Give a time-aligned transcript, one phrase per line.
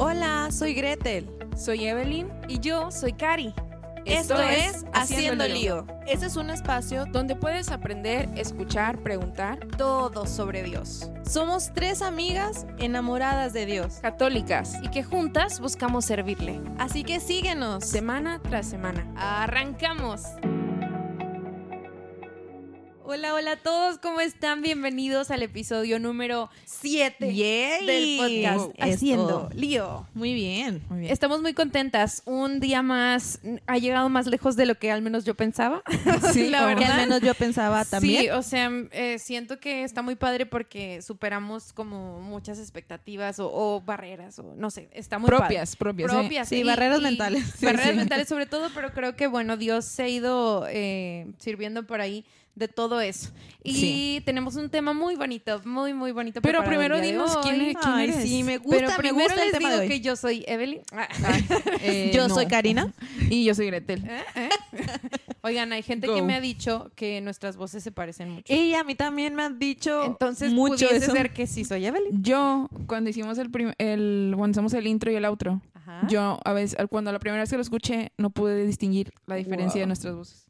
[0.00, 1.28] Hola, soy Gretel.
[1.56, 3.52] Soy Evelyn y yo soy Cari.
[4.04, 5.88] Esto, es Haciendo lío.
[6.06, 11.10] Este es un espacio donde puedes aprender, escuchar, preguntar todo sobre Dios.
[11.28, 16.60] Somos tres amigas enamoradas de Dios, católicas y que juntas buscamos servirle.
[16.78, 19.04] Así que síguenos semana tras semana.
[19.16, 20.22] Arrancamos.
[23.10, 24.60] Hola, hola a todos, ¿cómo están?
[24.60, 30.06] Bienvenidos al episodio número 7 del podcast Haciendo Lío.
[30.12, 31.10] Muy bien, muy bien.
[31.10, 32.20] Estamos muy contentas.
[32.26, 35.82] Un día más ha llegado más lejos de lo que al menos yo pensaba.
[36.34, 36.82] Sí, la verdad.
[36.82, 38.24] Que al menos yo pensaba también.
[38.24, 43.82] Sí, o sea, eh, siento que está muy padre porque superamos como muchas expectativas o,
[43.86, 45.78] barreras o no sé, está muy propias, padre.
[45.78, 46.48] propias, propias.
[46.50, 47.58] Sí, barreras mentales.
[47.62, 52.02] barreras mentales sobre todo, pero creo que bueno, Dios se ha ido eh, sirviendo por
[52.02, 53.30] ahí de todo eso.
[53.62, 56.40] Y tenemos un tema muy bonito, muy, muy bonito.
[56.40, 58.22] Pero primero dinos quién, quién eres.
[58.22, 60.80] Sí, me gusta, Pero primero les digo que yo soy Evelyn.
[61.80, 62.92] Eh, yo soy Karina.
[63.30, 64.04] Y yo soy Gretel.
[64.04, 64.22] ¿Eh?
[64.34, 64.48] ¿Eh?
[65.42, 68.52] Oigan, hay gente que me ha dicho que nuestras voces se parecen mucho.
[68.52, 72.22] Y a mí también me han dicho Entonces, mucho pudiese ser que sí soy Evelyn.
[72.22, 75.60] Yo, cuando hicimos el, el cuando hicimos el intro y el outro,
[76.08, 79.80] yo a veces, cuando la primera vez que lo escuché, no pude distinguir la diferencia
[79.80, 80.47] de nuestras voces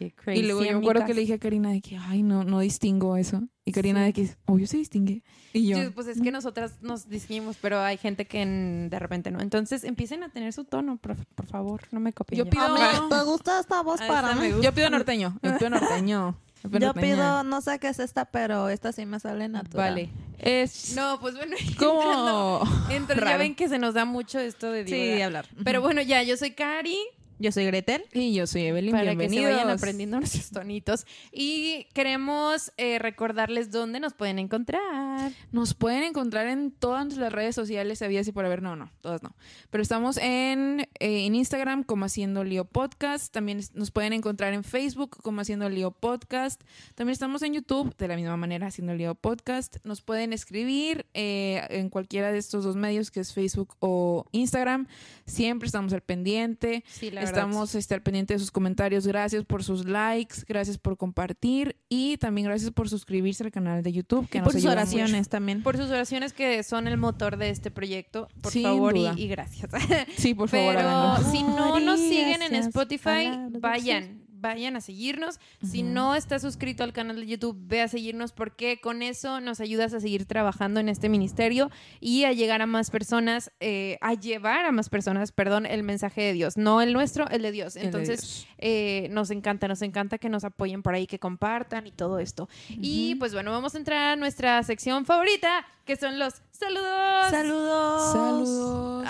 [0.00, 2.60] y luego yo me acuerdo que le dije a Karina de que, ay, no, no
[2.60, 3.42] distingo eso.
[3.64, 5.22] Y Karina de que, obvio se distingue.
[5.52, 9.40] Y yo, pues es que nosotras nos distinguimos, pero hay gente que de repente no.
[9.40, 12.38] Entonces empiecen a tener su tono, por, favor, no me copien.
[12.38, 12.76] Yo pido...
[13.08, 14.50] me gusta esta voz para mí.
[14.62, 16.36] Yo pido norteño, yo pido norteño.
[16.62, 19.94] Yo pido, no sé qué es esta, pero esta sí me sale natural.
[19.94, 20.10] Vale.
[20.38, 22.62] Es no, pues bueno, como
[23.06, 25.46] ya ven que se nos da mucho esto de Sí, hablar.
[25.64, 26.98] Pero bueno, ya, yo soy Cari.
[27.40, 28.04] Yo soy Gretel.
[28.12, 28.92] Y yo soy Evelyn.
[28.92, 31.06] Para que se vayan aprendiendo nuestros tonitos.
[31.32, 35.32] Y queremos eh, recordarles dónde nos pueden encontrar.
[35.50, 38.60] Nos pueden encontrar en todas las redes sociales, había así por haber.
[38.60, 39.34] No, no, todas no.
[39.70, 43.32] Pero estamos en, eh, en Instagram como Haciendo Lío Podcast.
[43.32, 46.60] También nos pueden encontrar en Facebook como Haciendo Lío Podcast.
[46.94, 49.78] También estamos en YouTube de la misma manera, Haciendo Lío Podcast.
[49.82, 54.88] Nos pueden escribir eh, en cualquiera de estos dos medios, que es Facebook o Instagram.
[55.24, 56.84] Siempre estamos al pendiente.
[56.86, 59.06] Sí, la Estamos este, al pendiente de sus comentarios.
[59.06, 63.92] Gracias por sus likes, gracias por compartir y también gracias por suscribirse al canal de
[63.92, 64.28] YouTube.
[64.28, 65.62] Que y por sus oraciones también.
[65.62, 68.28] Por sus oraciones que son el motor de este proyecto.
[68.40, 69.70] Por favor y, gracias.
[70.16, 70.74] Sí, por favor.
[70.74, 73.30] Pero si no nos siguen en Spotify,
[73.60, 75.38] vayan vayan a seguirnos.
[75.62, 79.60] Si no estás suscrito al canal de YouTube, ve a seguirnos porque con eso nos
[79.60, 81.70] ayudas a seguir trabajando en este ministerio
[82.00, 86.22] y a llegar a más personas, eh, a llevar a más personas, perdón, el mensaje
[86.22, 87.76] de Dios, no el nuestro, el de Dios.
[87.76, 92.18] Entonces, eh, nos encanta, nos encanta que nos apoyen por ahí, que compartan y todo
[92.18, 92.48] esto.
[92.68, 97.30] Y pues bueno, vamos a entrar a nuestra sección favorita, que son los saludos.
[97.30, 98.12] Saludos.
[98.12, 99.08] Saludos.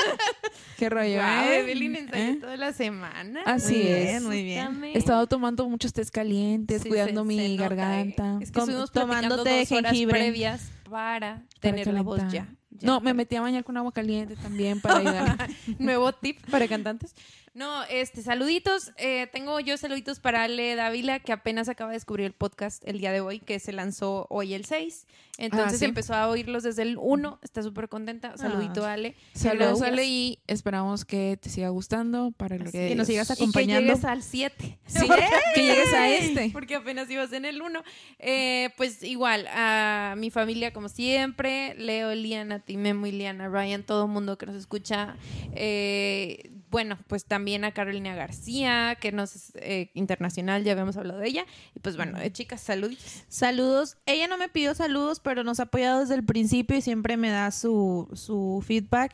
[0.78, 1.60] Qué rollo, ¿eh?
[1.60, 2.36] Evelyn ensayó ¿Eh?
[2.40, 3.42] toda la semana.
[3.46, 4.04] Así muy es.
[4.04, 4.84] Bien, muy bien.
[4.84, 8.38] He estado tomando muchos tés calientes, cuidando mi garganta.
[8.40, 12.48] Es que estuvimos tomando té de jengibre previas para, tener la voz ya.
[12.82, 15.48] No, me metí a bañar con agua caliente también para ayudar.
[15.78, 17.14] Nuevo tip para cantantes.
[17.56, 18.92] No, este, saluditos.
[18.98, 23.00] Eh, tengo yo saluditos para Ale Dávila, que apenas acaba de descubrir el podcast el
[23.00, 25.06] día de hoy, que se lanzó hoy el 6.
[25.38, 27.38] Entonces ah, empezó a oírlos desde el 1.
[27.42, 28.36] Está súper contenta.
[28.36, 28.92] Saludito, ah.
[28.92, 29.14] Ale.
[29.32, 33.80] Saludos, Ale, y esperamos que te siga gustando para que, que nos sigas acompañando.
[33.80, 34.78] Y que llegues al 7.
[34.86, 35.06] Sí,
[35.54, 36.50] que llegues a este.
[36.52, 37.82] Porque apenas ibas en el 1.
[38.18, 44.10] Eh, pues igual, a mi familia, como siempre, Leo, Liana, Timemo, Liana, Ryan, todo el
[44.10, 45.16] mundo que nos escucha.
[45.54, 51.20] Eh, bueno, pues también a Carolina García, que nos es eh, internacional, ya habíamos hablado
[51.20, 51.46] de ella.
[51.74, 52.98] Y pues bueno, eh, chicas, saludos.
[53.28, 53.96] Saludos.
[54.06, 57.30] Ella no me pidió saludos, pero nos ha apoyado desde el principio y siempre me
[57.30, 59.12] da su, su feedback.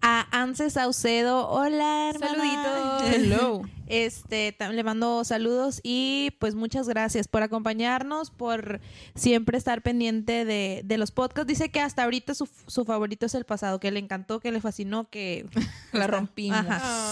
[0.00, 3.02] A Anse Saucedo, hola, hermana.
[3.02, 3.14] Saluditos.
[3.14, 3.62] Hello.
[3.92, 8.80] Este, le mando saludos y pues muchas gracias por acompañarnos, por
[9.14, 11.46] siempre estar pendiente de, de los podcasts.
[11.46, 14.62] Dice que hasta ahorita su, su, favorito es el pasado, que le encantó, que le
[14.62, 15.44] fascinó, que
[15.92, 16.64] la rompimos.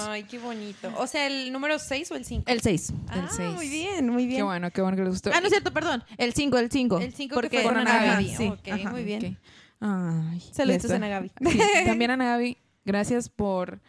[0.09, 0.93] Ay, qué bonito.
[0.97, 2.45] O sea, ¿el número 6 o el 5?
[2.47, 2.93] El 6.
[3.09, 3.55] Ah, el 6.
[3.55, 4.39] Muy bien, muy bien.
[4.39, 5.31] Qué bueno, qué bueno que les gustó.
[5.33, 6.03] Ah, no es cierto, perdón.
[6.17, 6.99] El 5, el 5.
[6.99, 8.35] El 5 porque fue con Ana Gaby.
[8.35, 8.49] Sí.
[8.49, 9.39] Ok, muy bien.
[9.81, 11.33] Ay, Saludos a Ana Gaby.
[11.51, 13.81] Sí, también Ana Gaby, gracias por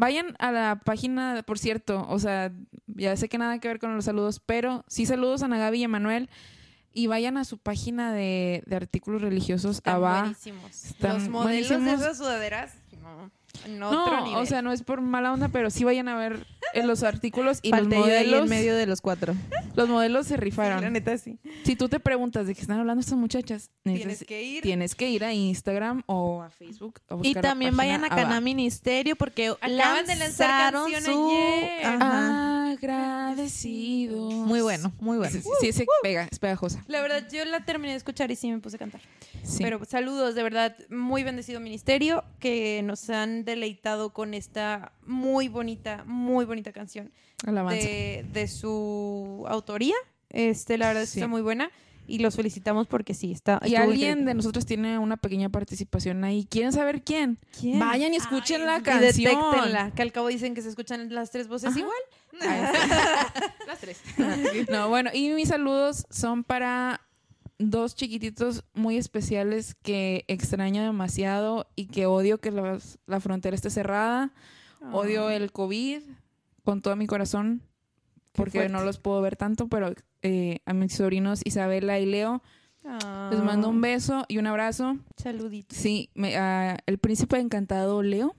[0.00, 2.50] Vayan a la página, por cierto, o sea,
[2.86, 5.80] ya sé que nada que ver con los saludos, pero sí saludos a Ana Gaby
[5.80, 6.30] y a Manuel.
[6.94, 9.76] Y vayan a su página de, de artículos religiosos.
[9.76, 10.84] Están buenísimos.
[10.86, 12.00] Están los modelos buenísimos.
[12.00, 12.72] de esas sudaderas.
[13.02, 13.30] no,
[13.82, 17.58] o sea, no es por mala onda, pero sí vayan a ver en los artículos
[17.62, 18.34] y los modelos.
[18.34, 19.34] Ahí en medio de los cuatro.
[19.76, 20.80] Los modelos se rifaron.
[20.80, 21.38] la neta sí.
[21.64, 24.62] Si tú te preguntas de qué están hablando estas muchachas, tienes que ir.
[24.62, 27.00] Tienes que ir a Instagram o a Facebook.
[27.22, 31.30] y también vayan a Cana Ministerio porque acaban de lanzar canción su...
[32.70, 34.30] Agradecido.
[34.30, 35.40] Muy bueno, muy bueno.
[35.60, 36.84] Sí, sí, pega, es pegajosa.
[36.86, 39.00] La verdad, yo la terminé de escuchar y sí me puse a cantar.
[39.58, 46.04] Pero saludos, de verdad, muy bendecido ministerio que nos han deleitado con esta muy bonita,
[46.06, 47.12] muy bonita canción
[47.44, 49.94] de, de, su autoría.
[50.28, 51.70] Este, la verdad está muy buena
[52.10, 53.60] y los felicitamos porque sí, está.
[53.64, 56.44] Y alguien de nosotros tiene una pequeña participación ahí.
[56.50, 57.38] ¿Quieren saber quién?
[57.62, 59.32] Vayan y escuchen la canción.
[59.32, 61.94] Y que al cabo dicen que se escuchan las tres voces igual.
[63.66, 64.00] las tres.
[64.70, 67.00] no, bueno, y mis saludos son para
[67.60, 74.32] dos chiquititos muy especiales que extraño demasiado y que odio que la frontera esté cerrada.
[74.92, 75.34] Odio ah.
[75.34, 76.00] el COVID
[76.64, 77.62] con todo mi corazón
[78.32, 79.92] porque no los puedo ver tanto, pero
[80.22, 82.42] eh, a mis sobrinos Isabela y Leo
[83.30, 83.88] les mando un ah.
[83.88, 84.96] beso y un abrazo.
[85.16, 85.76] Saluditos.
[85.76, 88.34] Sí, el príncipe encantado Leo.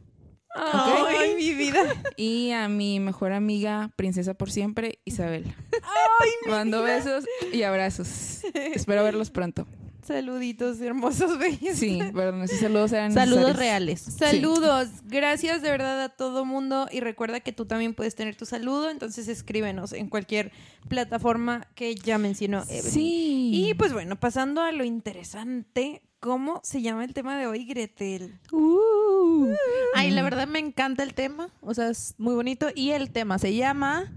[0.56, 1.80] Ay, mi vida.
[2.18, 5.54] Y a mi mejor amiga, princesa por siempre, Isabel.
[5.74, 8.44] Ay, Mando besos y abrazos.
[8.54, 9.66] Espero verlos pronto.
[10.04, 11.78] Saluditos hermosos, bellos.
[11.78, 14.02] Sí, perdón, esos saludos eran Saludos reales.
[14.02, 14.90] Saludos.
[15.06, 18.90] Gracias de verdad a todo mundo y recuerda que tú también puedes tener tu saludo,
[18.90, 20.52] entonces escríbenos en cualquier
[20.90, 22.92] plataforma que ya mencionó Evelyn.
[22.92, 23.52] Sí.
[23.54, 28.40] Y pues bueno, pasando a lo interesante, ¿cómo se llama el tema de hoy, Gretel?
[28.54, 29.54] Uh.
[29.96, 33.38] Ay, la verdad me encanta el tema, o sea, es muy bonito y el tema
[33.40, 34.14] se llama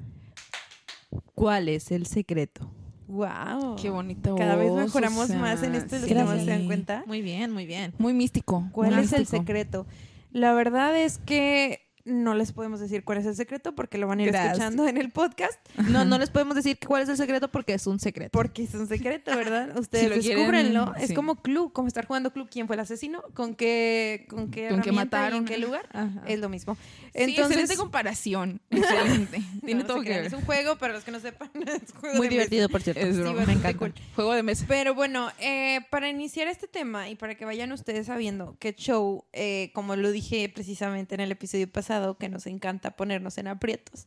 [1.34, 2.70] ¿Cuál es el secreto?
[3.08, 3.76] Wow.
[3.80, 4.36] Qué bonito.
[4.36, 7.04] Cada vez mejoramos más en esto, ¿se dan cuenta?
[7.06, 7.92] Muy bien, muy bien.
[7.98, 8.68] Muy místico.
[8.72, 9.86] ¿Cuál es el secreto?
[10.30, 14.20] La verdad es que no les podemos decir cuál es el secreto porque lo van
[14.20, 15.58] a ir escuchando en el podcast.
[15.88, 18.30] No, no les podemos decir cuál es el secreto porque es un secreto.
[18.32, 19.76] Porque es un secreto, ¿verdad?
[19.78, 20.94] Ustedes descúbrenlo.
[20.96, 22.48] Es como club, como estar jugando club.
[22.50, 23.22] ¿Quién fue el asesino?
[23.32, 25.40] ¿Con qué, con qué, ¿Con qué mataron?
[25.40, 25.88] en qué lugar?
[26.26, 26.76] Es lo mismo.
[27.14, 28.60] Entonces, sí, excelente comparación.
[28.70, 29.40] Excelente.
[29.64, 30.24] Tiene todo que ver.
[30.26, 33.00] Es un juego, para los que no sepan, es un juego Muy divertido, por cierto.
[33.00, 33.92] Es me encanta.
[34.14, 34.64] Juego de mesa.
[34.68, 39.24] Pero bueno, eh, para iniciar este tema y para que vayan ustedes sabiendo que show,
[39.32, 44.06] eh, como lo dije precisamente en el episodio pasado, que nos encanta ponernos en aprietos.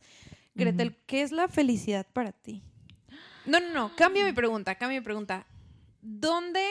[0.54, 2.62] Gretel, ¿qué es la felicidad para ti?
[3.46, 5.46] No, no, no, cambia mi pregunta, cambia mi pregunta.
[6.02, 6.64] ¿Dónde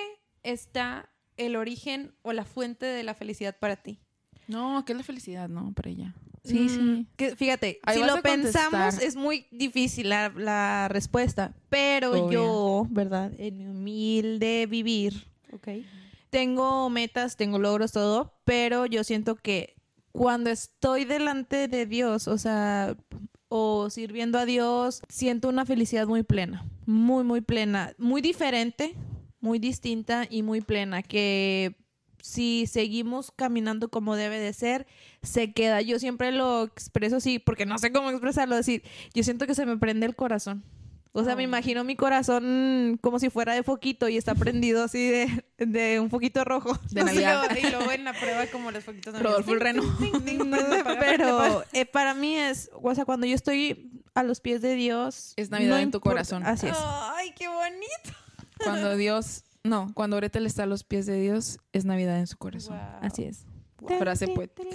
[0.43, 3.99] está el origen o la fuente de la felicidad para ti?
[4.47, 5.73] No, ¿qué es la felicidad, no?
[5.73, 6.15] Para ella.
[6.43, 7.07] Sí, mm, sí.
[7.17, 13.31] Que, fíjate, si lo pensamos es muy difícil la, respuesta, pero yo, ¿verdad?
[13.37, 15.85] En mi humilde vivir, okay.
[16.29, 19.76] tengo metas, tengo logros, todo, pero yo siento que
[20.17, 22.97] cuando estoy delante de Dios, o sea,
[23.49, 28.95] o sirviendo a Dios, siento una felicidad muy plena, muy, muy plena, muy diferente,
[29.39, 31.75] muy distinta y muy plena, que
[32.19, 34.87] si seguimos caminando como debe de ser,
[35.21, 35.81] se queda.
[35.83, 38.81] Yo siempre lo expreso así, porque no sé cómo expresarlo, decir,
[39.13, 40.63] yo siento que se me prende el corazón.
[41.17, 45.09] O sea, me imagino mi corazón como si fuera de foquito y está prendido así
[45.09, 46.77] de, de un foquito rojo.
[46.91, 47.49] De Navidad.
[47.57, 49.81] y luego en la prueba como los foquitos de Rodolfo el Reno.
[50.99, 55.33] Pero eh, para mí es, o sea, cuando yo estoy a los pies de Dios...
[55.37, 56.45] Es Navidad en tu corazón.
[56.45, 56.77] Así es.
[56.79, 58.11] Ay, qué bonito.
[58.63, 59.43] Cuando Dios...
[59.63, 62.79] No, cuando Gretel está a los pies de Dios, es Navidad en su corazón.
[63.01, 63.47] Así es.
[63.97, 64.69] Frase poética.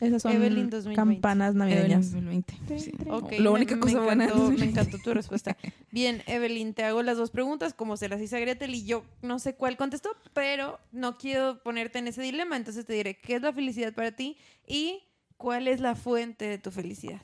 [0.00, 2.12] Esas son campanas navideñas.
[2.12, 3.40] 2020.
[3.40, 4.32] Lo única cosa buena.
[4.34, 5.56] Me encantó tu respuesta.
[5.90, 9.04] Bien, Evelyn, te hago las dos preguntas, como se las hice a Gretel y yo
[9.22, 13.36] no sé cuál contestó, pero no quiero ponerte en ese dilema, entonces te diré, ¿qué
[13.36, 14.36] es la felicidad para ti?
[14.66, 15.02] Y
[15.36, 17.20] ¿cuál es la fuente de tu felicidad?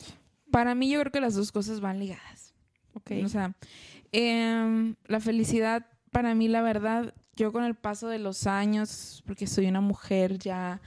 [0.50, 2.55] Para mí yo creo que las dos cosas van ligadas.
[2.95, 3.25] Okay.
[3.25, 3.55] O sea,
[4.12, 9.47] em, la felicidad para mí, la verdad, yo con el paso de los años, porque
[9.47, 10.81] soy una mujer ya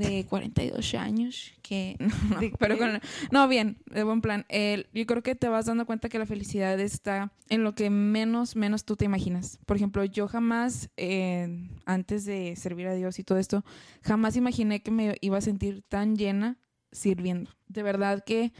[0.00, 2.10] de 42 años que no,
[2.58, 4.44] pero con, no bien de buen plan.
[4.92, 8.56] Yo creo que te vas dando cuenta que la felicidad está en lo que menos
[8.56, 9.58] menos tú te imaginas.
[9.66, 13.64] Por ejemplo yo jamás eh, antes de servir a Dios y todo esto
[14.02, 16.58] jamás imaginé que me iba a sentir tan llena
[16.90, 17.50] sirviendo.
[17.68, 18.52] De verdad que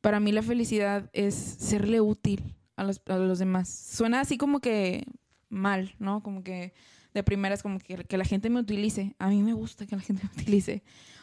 [0.00, 3.68] para mí la felicidad es serle útil a los, a los demás.
[3.68, 5.04] Suena así como que
[5.48, 6.72] mal no como que
[7.14, 9.14] de primera es como que, que, la gente me utilice.
[9.18, 10.82] A mí me gusta que la gente me utilice.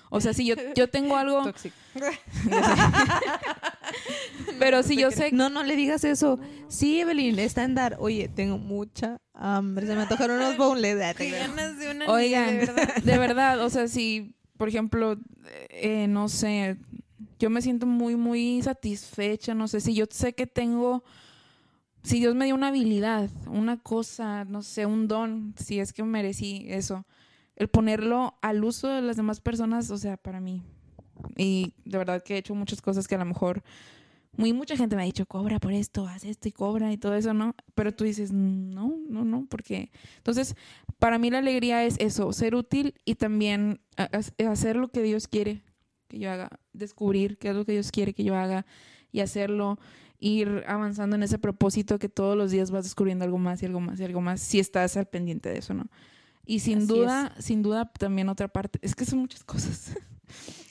[0.10, 1.44] O sea, si yo, yo tengo algo...
[4.60, 5.32] Pero si yo sé...
[5.32, 6.40] No, no le digas eso.
[6.68, 7.98] Sí, Evelyn, está en dar.
[8.00, 9.88] Oye, tengo mucha hambre.
[9.88, 11.16] Se me antojaron unos boneless.
[11.92, 12.96] una Oigan, de verdad.
[13.04, 15.18] de verdad, o sea, si por ejemplo,
[15.70, 16.78] eh, no sé,
[17.40, 21.04] yo me siento muy, muy satisfecha, no sé, si yo sé que tengo,
[22.06, 26.04] si Dios me dio una habilidad, una cosa, no sé, un don, si es que
[26.04, 27.06] merecí eso,
[27.56, 30.62] el ponerlo al uso de las demás personas, o sea, para mí.
[31.36, 33.64] Y de verdad que he hecho muchas cosas que a lo mejor
[34.38, 37.16] muy mucha gente me ha dicho, cobra por esto, haz esto y cobra y todo
[37.16, 37.56] eso, ¿no?
[37.74, 39.92] Pero tú dices, no, no, no, porque...
[40.18, 40.56] Entonces,
[41.00, 43.82] para mí la alegría es eso, ser útil y también
[44.48, 45.64] hacer lo que Dios quiere
[46.08, 48.66] que yo haga, descubrir qué es lo que Dios quiere que yo haga
[49.12, 49.80] y hacerlo,
[50.20, 53.80] ir avanzando en ese propósito que todos los días vas descubriendo algo más y algo
[53.80, 55.88] más y algo más, si estás al pendiente de eso, ¿no?
[56.46, 59.96] Y sin duda, sin duda también otra parte, es que son muchas cosas.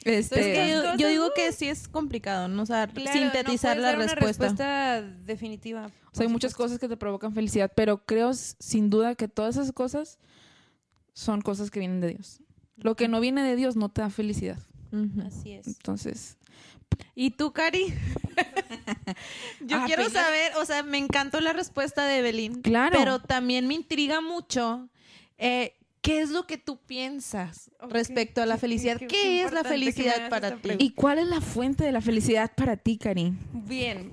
[0.05, 2.65] Este, yo, digo que sí es complicado, ¿no?
[2.65, 5.01] O sea, sintetizar la respuesta.
[5.01, 5.87] definitiva.
[6.13, 9.57] O sea, hay muchas cosas que te provocan felicidad, pero creo sin duda que todas
[9.57, 10.19] esas cosas
[11.15, 12.43] son cosas que vienen de Dios.
[12.77, 14.59] Lo que no viene de Dios no te da felicidad.
[15.25, 15.67] Así es.
[15.67, 16.37] Entonces.
[17.15, 17.95] ¿Y tú, Cari?
[19.61, 22.63] Yo ah, quiero saber, o sea, me encantó la respuesta de Evelyn.
[22.63, 22.97] Claro.
[22.99, 24.89] Pero también me intriga mucho
[25.39, 25.75] eh,
[26.05, 29.01] ¿Qué es lo que tú piensas respecto a la felicidad?
[29.09, 30.73] ¿Qué, es la felicidad para ti?
[30.79, 33.39] ¿Y cuál es la fuente de la felicidad para ti, Karin?
[33.55, 34.13] Bien,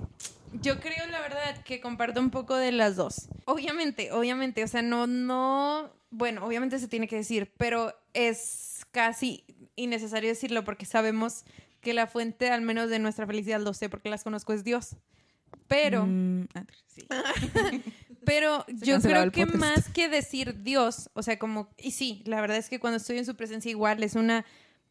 [0.62, 3.28] yo creo la verdad que comparto un poco de las dos.
[3.44, 9.44] Obviamente, obviamente, o sea, no, no, bueno, obviamente se tiene que decir, pero es casi
[9.76, 11.44] innecesario decirlo porque sabemos
[11.82, 14.96] que la fuente, al menos de nuestra felicidad, lo sé porque las conozco, es Dios.
[15.68, 17.06] Pero, mm, ah, sí.
[18.24, 22.56] Pero yo creo que más que decir Dios, o sea, como, y sí, la verdad
[22.56, 24.44] es que cuando estoy en su presencia igual es una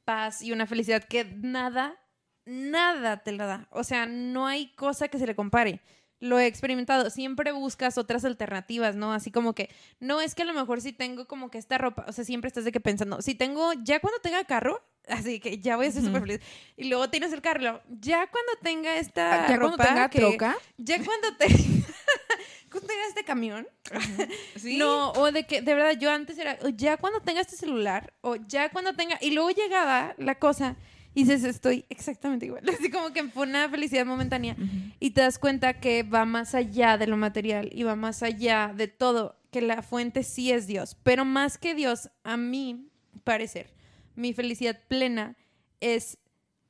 [0.03, 1.98] paz y una felicidad que nada,
[2.45, 3.67] nada te la da.
[3.71, 5.81] O sea, no hay cosa que se le compare.
[6.19, 7.10] Lo he experimentado.
[7.10, 9.13] Siempre buscas otras alternativas, ¿no?
[9.13, 9.69] Así como que,
[10.00, 12.50] no es que a lo mejor si tengo como que esta ropa, o sea, siempre
[12.50, 15.91] estás de que pensando, si tengo, ya cuando tenga carro, así que ya voy a
[15.91, 16.39] ser súper feliz.
[16.77, 20.58] Y luego tienes el carro, ya cuando tenga esta ¿Ya cuando tenga troca?
[20.77, 21.48] Ya cuando te...
[22.72, 23.67] cuando tenga este camión.
[24.55, 24.77] ¿Sí?
[24.77, 28.36] No, o de que, de verdad, yo antes era, ya cuando tenga este celular, o
[28.36, 30.77] ya cuando tenga, y luego llegaba la cosa,
[31.13, 32.63] y dices, estoy exactamente igual.
[32.79, 34.55] Así como que fue una felicidad momentánea.
[35.00, 38.74] Y te das cuenta que va más allá de lo material y va más allá
[38.75, 40.96] de todo, que la fuente sí es Dios.
[41.03, 42.88] Pero más que Dios, a mí
[43.24, 43.74] parecer,
[44.15, 45.38] mi felicidad plena
[45.80, 46.18] es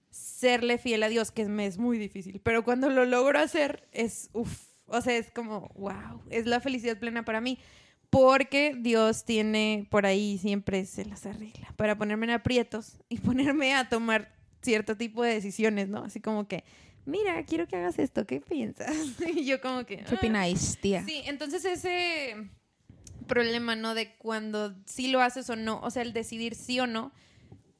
[0.10, 2.41] serle fiel a Dios, que me es muy difícil.
[2.41, 6.98] Pero cuando lo logro hacer, es uff o sea, es como, wow, es la felicidad
[6.98, 7.57] plena para mí.
[8.10, 13.74] Porque Dios tiene por ahí, siempre se las arregla para ponerme en aprietos y ponerme
[13.74, 16.03] a tomar cierto tipo de decisiones, ¿no?
[16.03, 16.65] Así como que,
[17.05, 18.93] mira, quiero que hagas esto, ¿qué piensas?
[19.33, 19.98] y yo como que...
[20.03, 21.05] ¿Qué opináis, tía?
[21.05, 22.50] Sí, entonces ese
[23.27, 23.95] problema, ¿no?
[23.95, 27.13] De cuando sí lo haces o no, o sea, el decidir sí o no,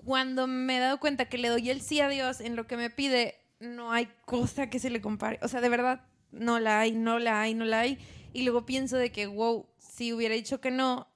[0.06, 2.78] cuando me he dado cuenta que le doy el sí a Dios en lo que
[2.78, 5.40] me pide, no hay cosa que se le compare.
[5.42, 7.98] O sea, de verdad, no la hay, no la hay, no la hay.
[8.34, 11.08] Y luego pienso de que, wow, si hubiera dicho que no,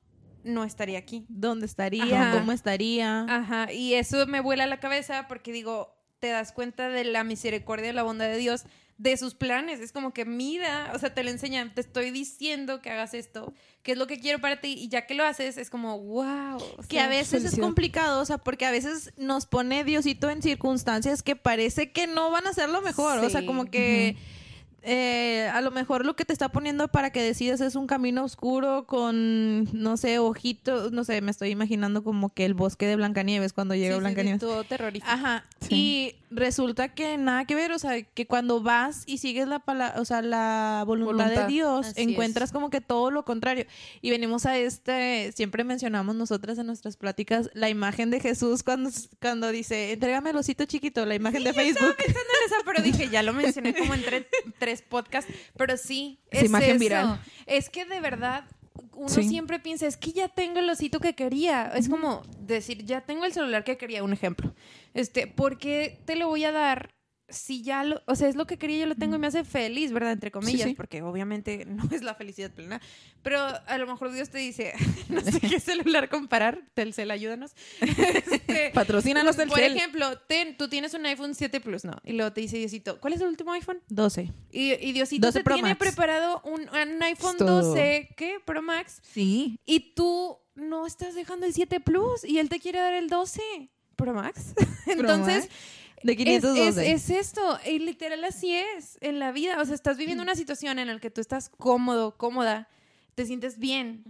[0.43, 1.25] no estaría aquí.
[1.27, 2.31] ¿Dónde estaría?
[2.33, 3.25] ¿Cómo estaría?
[3.27, 7.89] Ajá, y eso me vuela la cabeza porque digo, te das cuenta de la misericordia
[7.89, 8.65] y la bondad de Dios,
[8.97, 9.79] de sus planes.
[9.79, 13.53] Es como que mira, o sea, te lo enseñan, te estoy diciendo que hagas esto,
[13.83, 16.57] que es lo que quiero para ti, y ya que lo haces, es como, wow.
[16.87, 21.23] que a veces es complicado, o sea, porque a veces nos pone Diosito en circunstancias
[21.23, 24.15] que parece que no van a ser lo mejor, o sea, como que
[24.87, 28.23] eh, a lo mejor lo que te está poniendo para que decidas es un camino
[28.23, 32.95] oscuro con, no sé, ojitos, no sé, me estoy imaginando como que el bosque de
[32.95, 34.39] Blancanieves cuando llega Blancanieves.
[34.39, 35.11] todo terrorífico.
[35.11, 35.43] Ajá.
[35.69, 39.63] Y resulta que nada que ver, o sea, que cuando vas y sigues la
[39.97, 43.65] o sea, la voluntad, de Dios, encuentras como que todo lo contrario.
[44.01, 48.89] Y venimos a este, siempre mencionamos nosotras en nuestras pláticas la imagen de Jesús cuando,
[49.21, 51.75] cuando dice, entrégame el osito chiquito, la imagen de Facebook.
[51.75, 54.27] Estaba pensando en esa, pero dije, ya lo mencioné como entre
[54.59, 57.19] tres podcasts, pero sí, es, imagen viral.
[57.45, 58.45] Es que de verdad
[58.95, 61.71] uno siempre piensa, es que ya tengo el osito que quería.
[61.75, 64.53] Es como decir, ya tengo el celular que quería, un ejemplo.
[64.93, 66.94] Este, ¿por qué te lo voy a dar
[67.29, 69.43] si ya lo, o sea, es lo que quería, yo lo tengo y me hace
[69.43, 70.11] feliz, ¿verdad?
[70.11, 72.81] Entre comillas, porque obviamente no es la felicidad plena,
[73.23, 74.73] pero a lo mejor Dios te dice,
[75.09, 77.53] no sé qué celular comparar, Telcel, ayúdanos.
[78.05, 79.49] Este, Patrocínanos Telcel.
[79.49, 81.93] Por ejemplo, ten, tú tienes un iPhone 7 Plus, ¿no?
[82.03, 83.81] Y luego te dice Diosito, ¿cuál es el último iPhone?
[83.89, 84.31] 12.
[84.51, 86.67] Y, Diosito te tiene preparado un,
[87.03, 88.37] iPhone 12, ¿qué?
[88.43, 89.01] Pro Max.
[89.13, 89.59] Sí.
[89.65, 93.41] Y tú no estás dejando el 7 Plus y él te quiere dar el 12
[93.95, 94.53] Pro Max.
[94.85, 95.49] Entonces...
[96.03, 96.91] De 512.
[96.91, 99.61] Es, esto, y literal así es en la vida.
[99.61, 102.67] O sea, estás viviendo una situación en la que tú estás cómodo, cómoda,
[103.15, 104.03] te sientes bien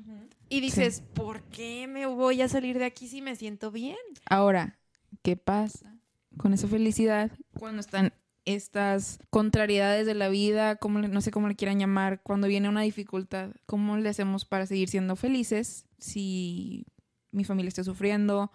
[0.49, 3.97] y dices, ¿por qué me voy a salir de aquí si me siento bien?
[4.25, 4.77] Ahora,
[5.21, 5.95] ¿qué pasa
[6.37, 8.13] con esa felicidad cuando están
[8.45, 12.81] estas contrariedades de la vida, como no sé cómo le quieran llamar, cuando viene una
[12.81, 16.85] dificultad, ¿cómo le hacemos para seguir siendo felices si
[17.31, 18.51] mi familia está sufriendo,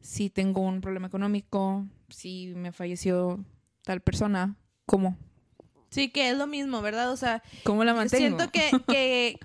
[0.00, 3.44] si tengo un problema económico, si me falleció
[3.84, 4.56] tal persona?
[4.86, 5.16] ¿Cómo?
[5.90, 7.10] Sí, que es lo mismo, ¿verdad?
[7.10, 8.38] O sea, ¿cómo la mantengo?
[8.38, 9.38] Siento que, que,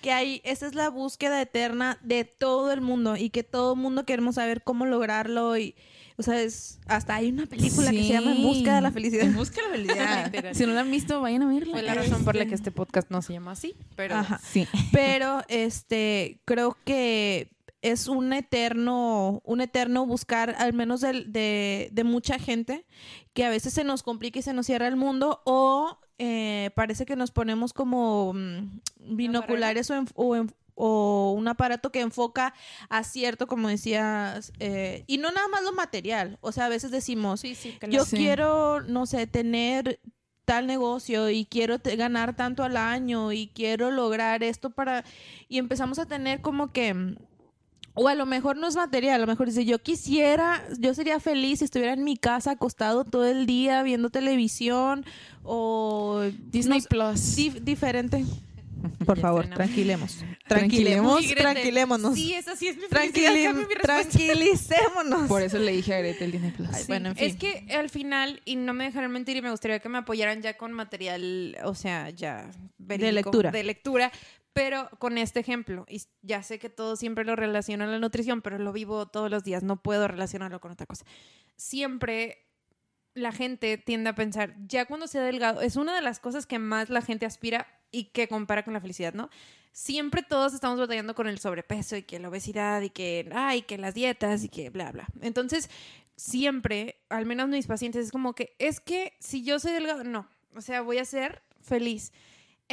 [0.00, 3.80] que hay, esa es la búsqueda eterna de todo el mundo y que todo el
[3.80, 5.74] mundo queremos saber cómo lograrlo y
[6.18, 9.24] o sea, es, hasta hay una película que se llama En busca de la felicidad.
[9.24, 10.52] En busca de la felicidad.
[10.52, 11.72] si no la han visto, vayan a verla.
[11.72, 14.68] Fue la razón por la que este podcast no se llama así, pero sí.
[14.92, 17.50] Pero este creo que
[17.82, 22.86] es un eterno, un eterno buscar, al menos de, de, mucha gente,
[23.34, 27.04] que a veces se nos complica y se nos cierra el mundo, o eh, parece
[27.04, 28.80] que nos ponemos como mm,
[29.16, 32.54] binoculares o, o, en, o un aparato que enfoca
[32.88, 36.92] a cierto, como decías, eh, y no nada más lo material, o sea, a veces
[36.92, 37.42] decimos,
[37.88, 40.00] yo quiero, no sé, tener
[40.44, 45.04] tal negocio y quiero ganar tanto al año y quiero lograr esto para,
[45.48, 47.16] y empezamos a tener como que...
[47.94, 51.20] O a lo mejor no es material, a lo mejor dice, yo quisiera, yo sería
[51.20, 55.04] feliz si estuviera en mi casa acostado todo el día viendo televisión
[55.42, 57.36] o Disney Plus.
[57.62, 58.24] diferente.
[59.04, 60.18] Por favor, tranquilemos.
[60.46, 62.14] Tranquilemos, tranquilémonos.
[62.14, 65.28] Sí, esa sí es mi Tranquilicémonos.
[65.28, 66.86] Por eso le dije a Greta el Disney Plus.
[66.88, 67.26] Bueno, en fin.
[67.26, 70.42] Es que al final, y no me dejarán mentir, y me gustaría que me apoyaran
[70.42, 73.50] ya con material, o sea, ya de lectura.
[73.50, 74.10] De lectura,
[74.52, 78.42] pero con este ejemplo, y ya sé que todo siempre lo relaciono a la nutrición,
[78.42, 81.04] pero lo vivo todos los días, no puedo relacionarlo con otra cosa.
[81.56, 82.46] Siempre
[83.14, 86.58] la gente tiende a pensar, ya cuando sea delgado, es una de las cosas que
[86.58, 89.30] más la gente aspira y que compara con la felicidad, ¿no?
[89.72, 93.78] Siempre todos estamos batallando con el sobrepeso y que la obesidad y que, ay, que
[93.78, 95.06] las dietas y que bla, bla.
[95.20, 95.70] Entonces,
[96.16, 100.28] siempre, al menos mis pacientes, es como que, es que si yo soy delgado, no,
[100.54, 102.12] o sea, voy a ser feliz.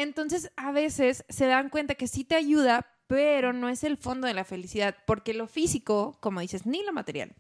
[0.02, 4.28] Entonces, a veces se dan cuenta que sí te ayuda, pero no es el fondo
[4.28, 7.34] de la felicidad, porque lo físico, como dices, ni lo material,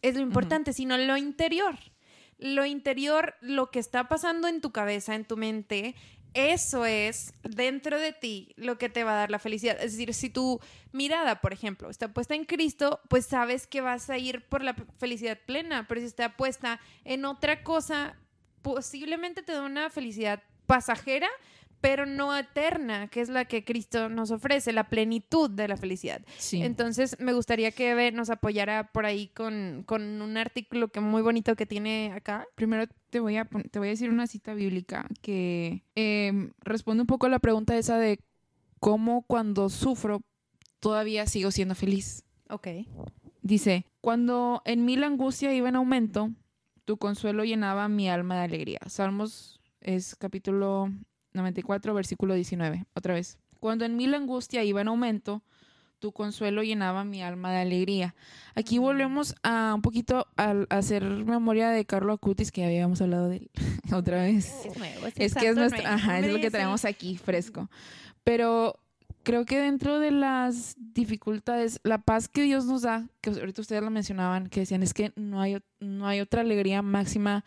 [0.00, 1.76] es lo importante, sino lo interior
[2.38, 5.94] lo interior, lo que está pasando en tu cabeza, en tu mente,
[6.34, 9.76] eso es dentro de ti lo que te va a dar la felicidad.
[9.80, 10.60] Es decir, si tu
[10.90, 14.74] mirada, por ejemplo, está puesta en Cristo, pues sabes que vas a ir por la
[14.98, 18.16] felicidad plena, pero si está puesta en otra cosa,
[18.62, 21.28] posiblemente te da una felicidad pasajera,
[21.80, 26.22] pero no eterna, que es la que Cristo nos ofrece, la plenitud de la felicidad.
[26.52, 31.56] Entonces, me gustaría que Eve nos apoyara por ahí con, un artículo que muy bonito
[31.56, 32.46] que tiene acá.
[32.54, 37.06] Primero te voy a, te voy a decir una cita bíblica que em, responde un
[37.06, 38.18] poco a la pregunta esa de
[38.80, 40.22] cómo cuando sufro
[40.80, 42.24] todavía sigo siendo feliz.
[42.48, 42.68] Ok.
[43.42, 46.30] Dice, cuando en mí la angustia iba en aumento,
[46.84, 48.80] tu consuelo llenaba mi alma de alegría.
[48.86, 50.90] Salmos es capítulo
[51.34, 52.86] 94, versículo 19.
[52.94, 53.38] Otra vez.
[53.60, 55.42] Cuando en mí la angustia iba en aumento,
[55.98, 58.14] tu consuelo llenaba mi alma de alegría.
[58.54, 63.36] Aquí volvemos a un poquito a, hacer memoria de Carlo Acutis, que habíamos hablado de
[63.36, 63.50] él
[63.94, 64.52] otra vez.
[65.16, 67.70] Es, que es nuestro, ajá, es lo que traemos aquí fresco.
[68.22, 68.78] Pero
[69.22, 73.82] creo que dentro de las dificultades, la paz que Dios nos da, que ahorita ustedes
[73.82, 77.44] lo mencionaban, que decían, es que no hay, no hay otra alegría máxima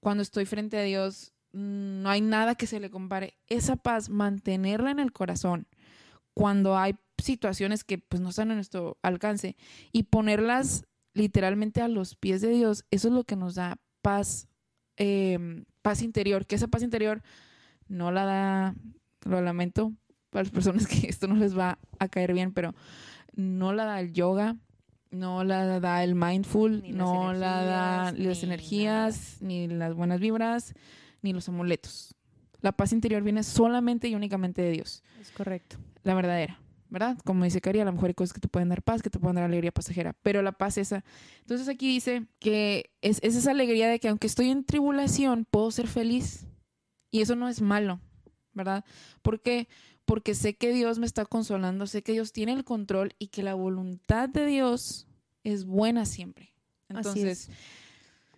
[0.00, 3.34] cuando estoy frente a Dios no hay nada que se le compare.
[3.48, 5.66] Esa paz, mantenerla en el corazón
[6.34, 9.56] cuando hay situaciones que pues no están a nuestro alcance
[9.92, 14.48] y ponerlas literalmente a los pies de Dios, eso es lo que nos da paz,
[14.96, 17.22] em, paz interior, que esa paz interior
[17.88, 18.74] no la da,
[19.24, 19.92] lo lamento
[20.30, 22.74] para las personas que esto no les va a caer bien, pero
[23.34, 24.56] no la da el yoga,
[25.10, 30.74] no la da el mindful, no la da las energías, ni las buenas vibras,
[31.22, 32.14] ni los amuletos.
[32.60, 35.02] La paz interior viene solamente y únicamente de Dios.
[35.20, 35.76] Es correcto.
[36.02, 37.18] La verdadera, ¿verdad?
[37.24, 39.18] Como dice Cari, a lo mejor hay cosas que te pueden dar paz, que te
[39.18, 41.04] pueden dar alegría pasajera, pero la paz esa.
[41.40, 45.70] Entonces aquí dice que es, es esa alegría de que aunque estoy en tribulación, puedo
[45.70, 46.46] ser feliz.
[47.10, 48.00] Y eso no es malo,
[48.52, 48.84] ¿verdad?
[49.22, 49.68] ¿Por qué?
[50.04, 53.42] Porque sé que Dios me está consolando, sé que Dios tiene el control y que
[53.42, 55.06] la voluntad de Dios
[55.44, 56.52] es buena siempre.
[56.88, 57.48] Entonces,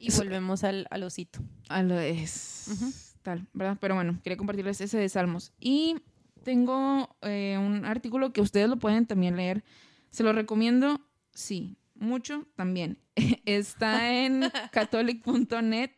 [0.03, 1.41] y volvemos al, al osito.
[1.69, 3.15] A lo es.
[3.23, 3.79] Tal, ¿verdad?
[3.81, 5.53] Pero bueno, quería compartirles ese de Salmos.
[5.61, 5.97] Y
[6.43, 9.63] tengo eh, un artículo que ustedes lo pueden también leer.
[10.11, 11.01] Se lo recomiendo,
[11.33, 12.99] sí, mucho también.
[13.47, 15.91] está en catholic.net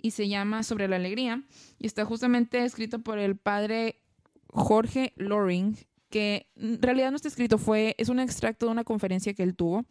[0.00, 1.42] y se llama Sobre la Alegría.
[1.78, 4.02] Y está justamente escrito por el padre
[4.48, 5.76] Jorge Loring,
[6.10, 9.56] que en realidad no está escrito, fue, es un extracto de una conferencia que él
[9.56, 9.86] tuvo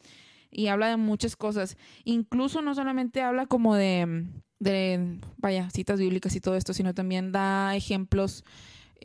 [0.56, 1.78] y habla de muchas cosas.
[2.06, 4.26] Incluso no solamente habla como de,
[4.60, 8.46] de vaya, citas bíblicas y todo esto, sino también da ejemplos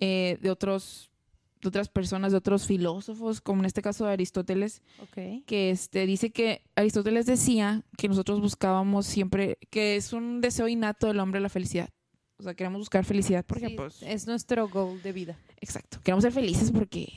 [0.01, 1.09] eh, de otros
[1.61, 4.81] de otras personas, de otros filósofos, como en este caso de Aristóteles,
[5.45, 11.09] que este, dice que Aristóteles decía que nosotros buscábamos siempre, que es un deseo innato
[11.09, 11.91] del hombre la felicidad.
[12.39, 14.03] O sea, queremos buscar felicidad porque pues...
[14.03, 15.39] Es nuestro goal de vida.
[15.61, 16.01] Exacto.
[16.03, 17.13] Queremos ser felices porque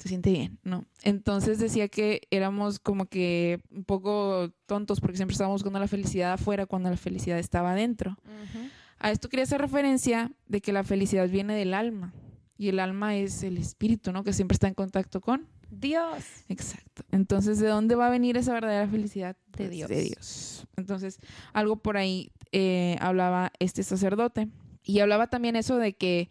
[0.00, 0.84] se siente bien, ¿no?
[1.02, 6.32] Entonces decía que éramos como que un poco tontos porque siempre estábamos buscando la felicidad
[6.32, 8.16] afuera cuando la felicidad estaba adentro.
[8.98, 12.14] A esto quería hacer referencia de que la felicidad viene del alma
[12.56, 14.24] y el alma es el espíritu, ¿no?
[14.24, 16.24] Que siempre está en contacto con Dios.
[16.48, 17.04] Exacto.
[17.10, 19.36] Entonces, ¿de dónde va a venir esa verdadera felicidad?
[19.52, 19.88] De pues, Dios.
[19.88, 20.66] De Dios.
[20.76, 21.18] Entonces,
[21.52, 24.48] algo por ahí eh, hablaba este sacerdote.
[24.82, 26.30] Y hablaba también eso de que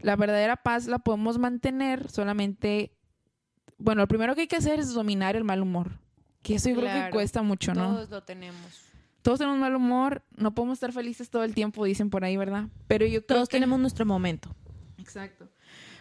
[0.00, 2.92] la verdadera paz la podemos mantener solamente
[3.80, 5.98] bueno, lo primero que hay que hacer es dominar el mal humor.
[6.42, 7.94] Que eso yo creo que cuesta mucho, ¿no?
[7.94, 8.90] Todos lo tenemos.
[9.22, 12.68] Todos tenemos mal humor, no podemos estar felices todo el tiempo, dicen por ahí, ¿verdad?
[12.86, 14.54] Pero yo Todos tenemos nuestro momento.
[14.98, 15.48] Exacto.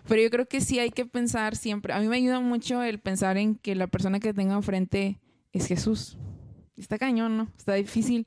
[0.08, 1.94] Pero yo creo que sí hay que pensar siempre.
[1.94, 5.20] A mí me ayuda mucho el pensar en que la persona que tenga enfrente
[5.52, 6.18] es Jesús.
[6.78, 7.52] Está cañón, ¿no?
[7.58, 8.26] Está difícil.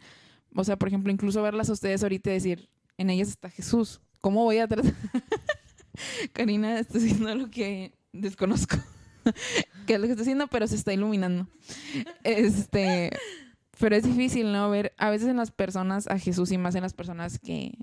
[0.55, 4.01] O sea, por ejemplo, incluso verlas a ustedes ahorita y decir, en ellas está Jesús.
[4.21, 4.93] ¿Cómo voy a tratar?
[6.35, 8.77] Karina está haciendo lo que desconozco.
[9.87, 11.49] que es lo que está haciendo, pero se está iluminando.
[12.25, 13.11] Este,
[13.79, 14.71] pero es difícil, ¿no?
[14.71, 17.79] Ver a veces en las personas a Jesús y más en las personas que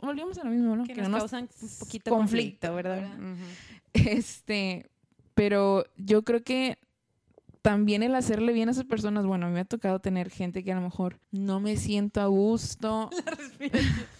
[0.00, 0.84] volvemos a lo mismo, ¿no?
[0.84, 3.08] Que, nos, causan un poquito conflicto, ¿verdad?
[3.92, 4.90] Este,
[5.34, 6.78] pero yo creo que
[7.62, 10.62] también el hacerle bien a esas personas, bueno, a mí me ha tocado tener gente
[10.62, 13.10] que a lo mejor no me siento a gusto.
[13.60, 14.15] La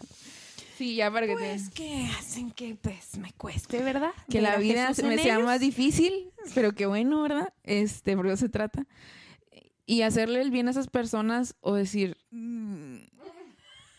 [0.77, 4.11] Sí, ya para que pues que hacen que pues me cueste, ¿verdad?
[4.29, 7.53] Que la vida me sea más difícil, pero qué bueno, ¿verdad?
[7.63, 8.87] Este, por eso se trata.
[9.87, 12.97] Y hacerle el bien a esas personas o decir, mm,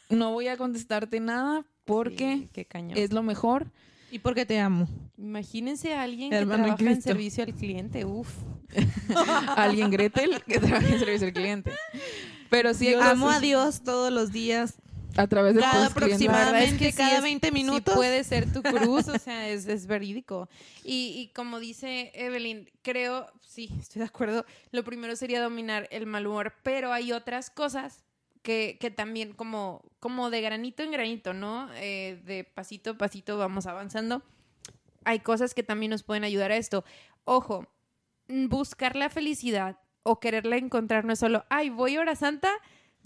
[0.10, 2.48] no voy a contestarte nada porque
[2.96, 3.72] es lo mejor.
[4.12, 4.88] Y porque te amo.
[5.18, 8.30] Imagínense a alguien que trabaja en servicio al cliente, uf.
[9.56, 11.72] alguien Gretel que trabaja en servicio al cliente.
[12.50, 14.76] Pero sí, amo a Dios todos los días
[15.18, 17.96] a través de cada aproximadamente cada 20 minutos.
[17.96, 20.50] puede ser tu cruz o sea es, es verídico.
[20.84, 26.06] Y, y, como dice Evelyn creo sí estoy de acuerdo lo primero sería dominar el
[26.06, 28.04] mal humor pero hay otras cosas
[28.44, 33.38] que, que también como como de granito en granito no eh, de pasito a pasito
[33.38, 34.24] vamos avanzando.
[35.04, 36.84] Hay cosas que también nos pueden ayudar a esto.
[37.24, 37.68] Ojo
[38.28, 42.52] buscar la felicidad o quererla encontrar no es solo ay voy a hora santa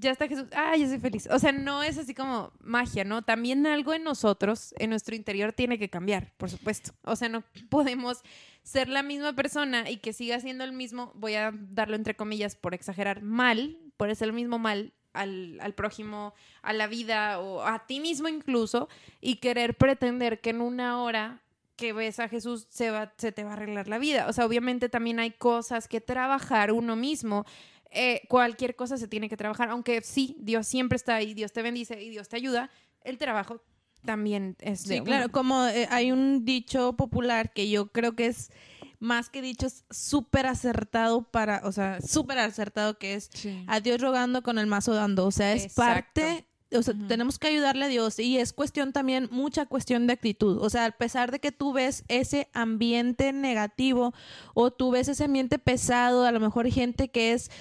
[0.02, 1.28] ya está Jesús, ah, ya soy feliz.
[1.32, 3.22] O sea, no es así como magia, ¿no?
[3.22, 6.92] También algo en nosotros, en nuestro interior, tiene que cambiar, por supuesto.
[7.04, 8.22] O sea, no podemos
[8.64, 12.56] ser la misma persona y que siga siendo el mismo, voy a darlo entre comillas
[12.56, 16.34] por exagerar, mal, por ser el mismo mal al, al, prójimo,
[16.64, 21.42] a la vida o a ti mismo incluso, y querer pretender que en una hora
[21.76, 24.28] que ves a Jesús se, va, se te va a arreglar la vida.
[24.28, 27.46] O sea, obviamente también hay cosas que trabajar uno mismo
[27.92, 31.62] eh, cualquier cosa se tiene que trabajar, aunque sí, Dios siempre está ahí, Dios te
[31.62, 32.70] bendice y Dios te ayuda,
[33.02, 33.62] el trabajo
[34.04, 38.28] también es de Sí, claro, como eh, hay un dicho popular que yo creo que
[38.28, 38.52] es
[39.00, 43.30] más que dicho, es súper acertado para, o sea, súper acertado que es
[43.68, 47.48] a Dios rogando con el mazo dando, o sea, es parte o sea, tenemos que
[47.48, 50.58] ayudarle a Dios y es cuestión también, mucha cuestión de actitud.
[50.62, 54.14] O sea, a pesar de que tú ves ese ambiente negativo
[54.54, 57.52] o tú ves ese ambiente pesado, a lo mejor hay gente que es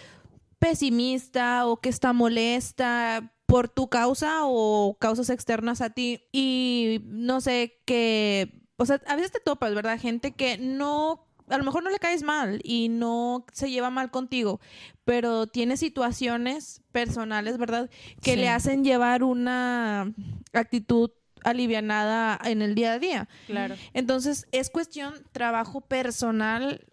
[0.61, 7.40] pesimista o que está molesta por tu causa o causas externas a ti y no
[7.40, 9.99] sé que, o sea, a veces te topas, ¿verdad?
[9.99, 14.12] Gente que no a lo mejor no le caes mal y no se lleva mal
[14.12, 14.61] contigo,
[15.05, 17.90] pero tiene situaciones personales, ¿verdad?
[18.23, 20.14] Que le hacen llevar una
[20.53, 21.11] actitud
[21.42, 23.29] alivianada en el día a día.
[23.46, 23.75] Claro.
[23.94, 26.87] Entonces, es cuestión trabajo personal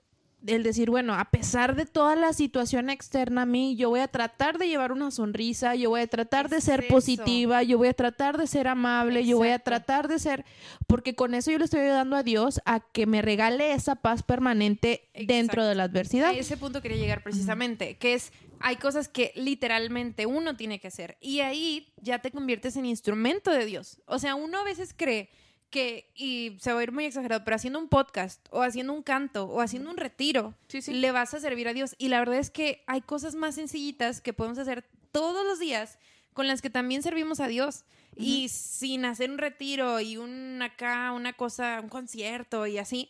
[0.48, 4.08] el decir, bueno, a pesar de toda la situación externa a mí, yo voy a
[4.08, 7.94] tratar de llevar una sonrisa, yo voy a tratar de ser positiva, yo voy a
[7.94, 10.46] tratar de ser amable, yo voy a tratar de ser,
[10.88, 14.24] porque con eso yo le estoy ayudando a Dios a que me regale esa paz
[14.24, 16.30] permanente dentro de la adversidad.
[16.30, 20.88] A ese punto quería llegar precisamente, que es, hay cosas que literalmente uno tiene que
[20.88, 24.00] hacer y ahí ya te conviertes en instrumento de Dios.
[24.06, 25.30] O sea, uno a veces cree
[25.70, 29.04] que, y se va a ir muy exagerado, pero haciendo un podcast o haciendo un
[29.04, 30.56] canto o haciendo un retiro,
[30.88, 31.96] le vas a servir a Dios.
[31.98, 36.00] Y la verdad es que hay cosas más sencillitas que podemos hacer todos los días
[36.34, 37.84] con las que también servimos a Dios.
[38.16, 43.10] Y sin hacer un retiro y un acá, una cosa, un concierto y así,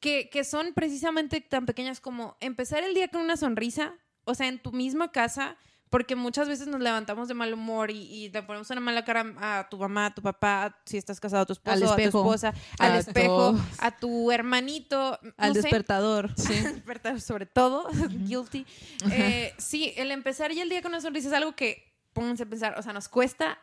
[0.00, 3.94] que, que son precisamente tan pequeñas como empezar el día con una sonrisa
[4.26, 5.56] o sea, en tu misma casa,
[5.90, 9.68] porque muchas veces nos levantamos de mal humor y, le ponemos una mala cara a
[9.68, 12.96] tu mamá, a tu papá, si estás casado, a tu esposo, a tu esposa, al
[12.96, 15.18] espejo, a tu hermanito.
[15.36, 16.30] al despertador.
[16.36, 16.54] Sí.
[16.54, 18.66] despertador, sobre todo, guilty.
[19.10, 22.46] Eh, sí, el empezar y el día con una sonrisa es algo que, pónganse a
[22.46, 23.58] pensar, o sea, nos cuesta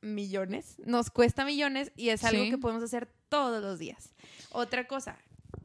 [0.00, 4.10] millones, nos cuesta millones y es algo que podemos hacer todos los días.
[4.50, 5.18] Otra cosa,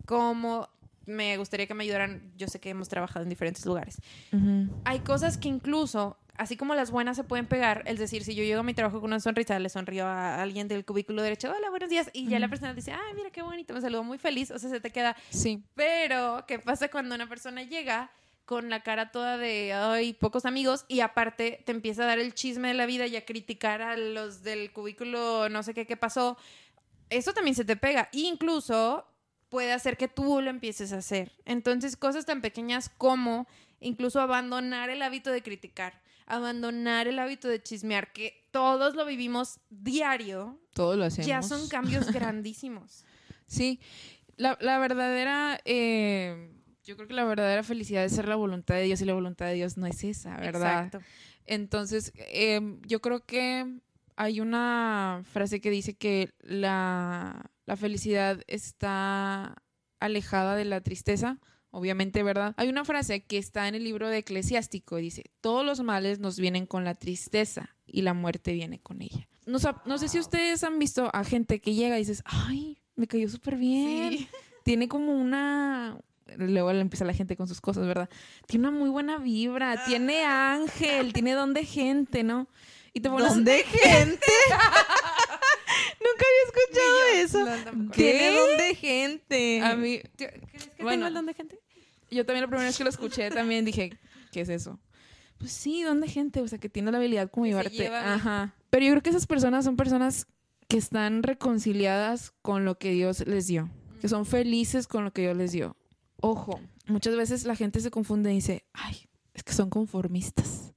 [0.06, 0.70] como
[1.10, 4.02] me gustaría que me ayudaran, yo sé que hemos trabajado en diferentes lugares.
[4.86, 8.44] Hay cosas que incluso, así como las buenas se pueden pegar, es decir, si yo
[8.44, 11.70] llego a mi trabajo con una sonrisa, le sonrío a alguien del cubículo derecho, hola,
[11.70, 14.52] buenos días, y ya la persona dice, ay, mira qué bonito, me saludo muy feliz,
[14.52, 15.16] o sea, se te queda.
[15.30, 15.64] Sí.
[15.76, 18.12] Pero, ¿qué pasa cuando una persona llega?
[18.50, 22.34] con la cara toda de ay, pocos amigos y aparte te empieza a dar el
[22.34, 25.96] chisme de la vida y a criticar a los del cubículo no sé qué qué
[25.96, 26.36] pasó.
[27.12, 28.10] Eso también se te pega.
[28.12, 29.06] incluso
[29.50, 31.32] puede hacer que tú lo empieces a hacer.
[31.46, 33.48] Entonces, cosas tan pequeñas como
[33.80, 39.60] incluso abandonar el hábito de criticar, abandonar el hábito de chismear, que todos lo vivimos
[39.70, 40.60] diario.
[40.74, 41.28] Todos lo hacemos.
[41.28, 43.06] Ya son cambios grandísimos.
[43.48, 43.80] Sí,
[44.38, 46.52] la, verdadera, eh,
[46.84, 49.48] yo creo que la verdadera felicidad es ser la voluntad de Dios y la voluntad
[49.48, 50.86] de Dios no es esa, ¿verdad?
[50.86, 51.02] Exacto.
[51.46, 53.80] Entonces, em, yo creo que
[54.16, 59.62] hay una frase que dice que la, felicidad está
[60.00, 61.40] alejada de la tristeza.
[61.72, 62.56] Obviamente, ¿verdad?
[62.58, 66.20] Hay una frase que está en el libro de Eclesiástico y dice, todos los males
[66.20, 69.28] nos vienen con la tristeza y la muerte viene con ella.
[69.46, 73.08] No, no sé si ustedes han visto a gente que llega y dices, ay, me
[73.08, 74.28] cayó súper bien.
[74.64, 76.00] Tiene como una,
[76.38, 78.10] luego empieza la gente con sus cosas, ¿verdad?
[78.48, 82.48] Tiene una muy buena vibra, tiene ángel, tiene don de gente, ¿no?
[82.94, 83.30] Y te pones...
[83.30, 84.26] ¿Dónde gente?
[86.10, 87.92] Nunca había escuchado eso.
[87.94, 89.62] Tiene don gente.
[89.62, 90.02] A mí...
[90.16, 90.34] ¿Crees
[90.76, 91.60] que bueno, el don de gente?
[92.12, 93.98] Yo también la primera vez que lo escuché también dije,
[94.32, 94.80] ¿qué es eso?
[95.38, 97.88] Pues sí, don de gente, o sea, que tiene la habilidad como llevarte.
[97.88, 98.56] Ajá.
[98.70, 100.28] Pero yo creo que esas personas son personas
[100.68, 103.70] que están reconciliadas con lo que Dios les dio,
[104.02, 105.76] que son felices con lo que Dios les dio.
[106.22, 110.74] Ojo, muchas veces la gente se confunde y dice, ay, es que son conformistas.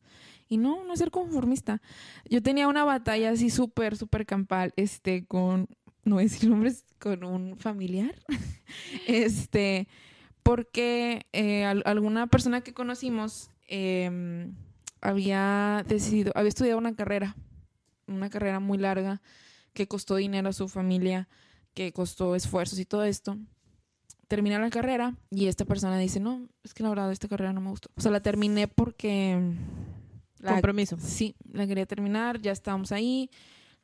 [0.53, 1.81] Y no, no ser conformista.
[2.29, 5.67] Yo tenía una batalla así súper, súper campal, este, con,
[6.05, 8.15] no voy a decir nombres, con un familiar.
[9.07, 9.89] este,
[10.43, 14.55] porque eh, alguna persona que conocimos em,
[15.01, 17.35] había decidido, había estudiado una carrera,
[18.07, 19.23] una carrera muy larga,
[19.73, 21.31] que costó dinero a su familia,
[21.73, 23.39] que costó esfuerzos y todo esto
[24.33, 27.61] termina la carrera y esta persona dice, no, es que la verdad esta carrera no
[27.61, 27.91] me gustó.
[27.97, 29.39] O sea, la terminé porque
[30.43, 30.97] Compromiso.
[30.99, 33.31] Sí, la quería terminar, ya estábamos ahí,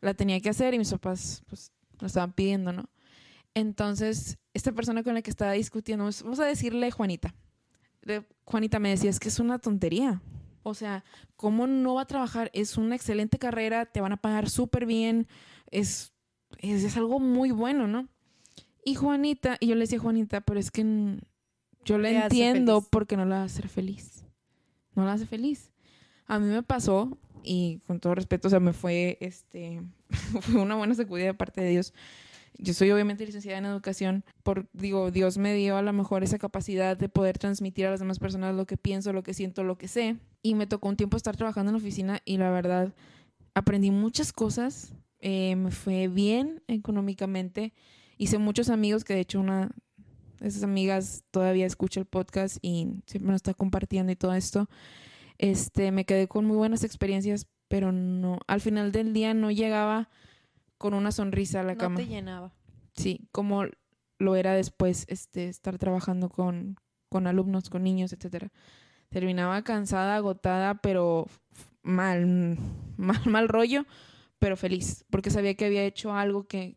[0.01, 2.89] la tenía que hacer y mis papás pues lo estaban pidiendo, ¿no?
[3.55, 7.35] Entonces, esta persona con la que estaba discutiendo, vamos a decirle Juanita.
[8.45, 10.23] Juanita me decía, es que es una tontería.
[10.63, 11.05] O sea,
[11.37, 12.51] ¿cómo no va a trabajar?
[12.53, 15.27] Es una excelente carrera, te van a pagar súper bien,
[15.71, 16.13] es,
[16.59, 18.09] es, algo muy bueno, ¿no?
[18.85, 20.85] Y Juanita, y yo le decía, Juanita, pero es que
[21.85, 24.25] yo le entiendo porque no la va a hacer feliz.
[24.95, 25.73] No la hace feliz.
[26.29, 29.83] A mí me pasó, y con todo respeto, o sea, me fue, este,
[30.43, 31.93] fue una buena sacudida de parte de Dios.
[32.59, 36.39] Yo soy obviamente licenciada en educación, por, digo, Dios me dio a lo mejor esa
[36.39, 39.79] capacidad de poder transmitir a las demás personas lo que pienso, lo que siento, lo
[39.79, 40.17] que sé.
[40.43, 42.95] Y me tocó un tiempo estar trabajando en la oficina y la verdad
[43.55, 47.73] aprendí muchas cosas, eh, me fue bien económicamente,
[48.19, 49.71] hice muchos amigos que de hecho una
[50.41, 54.69] de esas amigas todavía escucha el podcast y siempre nos está compartiendo y todo esto
[55.39, 60.09] este, me quedé con muy buenas experiencias, pero no, al final del día no llegaba
[60.79, 61.99] con una sonrisa a la cama.
[61.99, 62.53] No te llenaba.
[62.95, 63.65] Sí, como
[64.19, 66.77] lo era después, este, estar trabajando con,
[67.09, 68.51] con alumnos, con niños, etcétera.
[69.11, 71.27] Terminaba cansada, agotada, pero
[71.83, 72.59] mal,
[72.97, 73.87] mal, mal rollo,
[74.39, 76.77] pero feliz, porque sabía que había hecho algo que,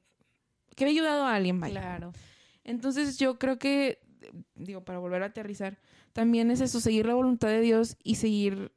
[0.76, 2.14] que había ayudado a alguien, Claro.
[2.64, 4.00] Entonces yo creo que,
[4.56, 5.78] digo, para volver a aterrizar,
[6.14, 8.72] también es eso, seguir la voluntad de Dios y seguir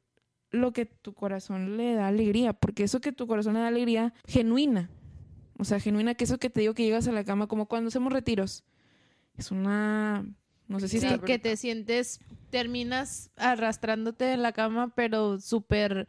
[0.51, 4.13] lo que tu corazón le da alegría, porque eso que tu corazón le da alegría,
[4.25, 4.89] genuina,
[5.57, 7.89] o sea, genuina, que eso que te digo que llegas a la cama, como cuando
[7.89, 8.63] hacemos retiros,
[9.37, 10.25] es una,
[10.67, 16.07] no sé si sí, que te sientes, terminas arrastrándote en la cama, pero súper...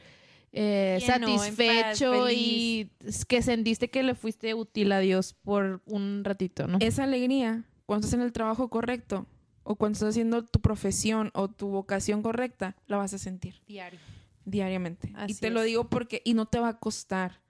[0.59, 2.91] Eh, satisfecho y
[3.29, 6.79] que sentiste que le fuiste útil a Dios por un ratito, ¿no?
[6.81, 9.27] Esa alegría, cuando estás en el trabajo correcto,
[9.67, 13.61] o cuando estás haciendo tu profesión o tu vocación correcta, la vas a sentir.
[13.67, 13.99] Diario.
[14.45, 15.13] Diariamente.
[15.27, 17.41] y te lo digo porque, y no te va a costar.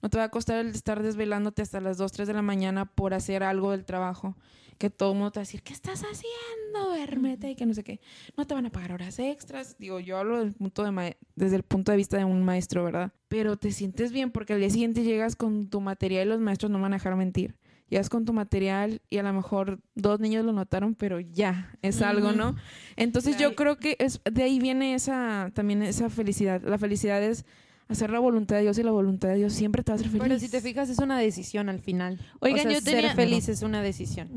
[0.00, 2.84] No te va a costar el estar desvelándote hasta las 2, 3 de la mañana
[2.84, 4.36] por hacer algo del trabajo.
[4.78, 6.90] que todo el mundo te va a decir, ¿qué estás haciendo?
[6.90, 8.00] Duérmete y que no sé qué.
[8.36, 9.76] No te van a pagar horas extras.
[9.78, 13.12] Digo, yo hablo del punto de desde el punto de vista de un maestro, ¿verdad?
[13.28, 16.70] Pero te sientes bien porque al día siguiente llegas con tu material y los maestros
[16.70, 17.56] no van a dejar mentir
[17.94, 22.02] llegas con tu material y a lo mejor dos niños lo notaron, pero ya, es
[22.02, 22.56] algo, ¿no?
[22.96, 26.60] Entonces yo creo que es de ahí viene esa también esa felicidad.
[26.62, 27.44] La felicidad es
[27.88, 30.08] hacer la voluntad de Dios y la voluntad de Dios siempre te va a hacer
[30.08, 30.22] feliz.
[30.22, 32.18] Pero si te fijas, es una decisión al final.
[32.40, 33.08] Oigan, yo tenía...
[33.08, 34.28] Ser feliz es una decisión.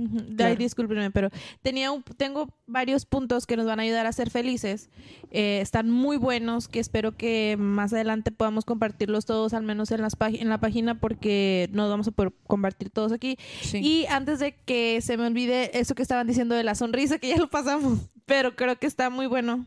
[0.58, 1.30] discúlpenme, pero
[1.62, 4.90] tenía tengo varios puntos que nos van a ayudar a ser felices.
[5.32, 10.02] Eh, están muy buenos, que espero que más adelante podamos compartirlos todos, al menos en,
[10.02, 13.38] las en la página, porque no vamos a poder compartir todos aquí.
[13.74, 17.30] Y antes de que se me olvide eso que estaban diciendo de la sonrisa, que
[17.30, 19.66] ya lo pasamos, pero creo que está muy bueno.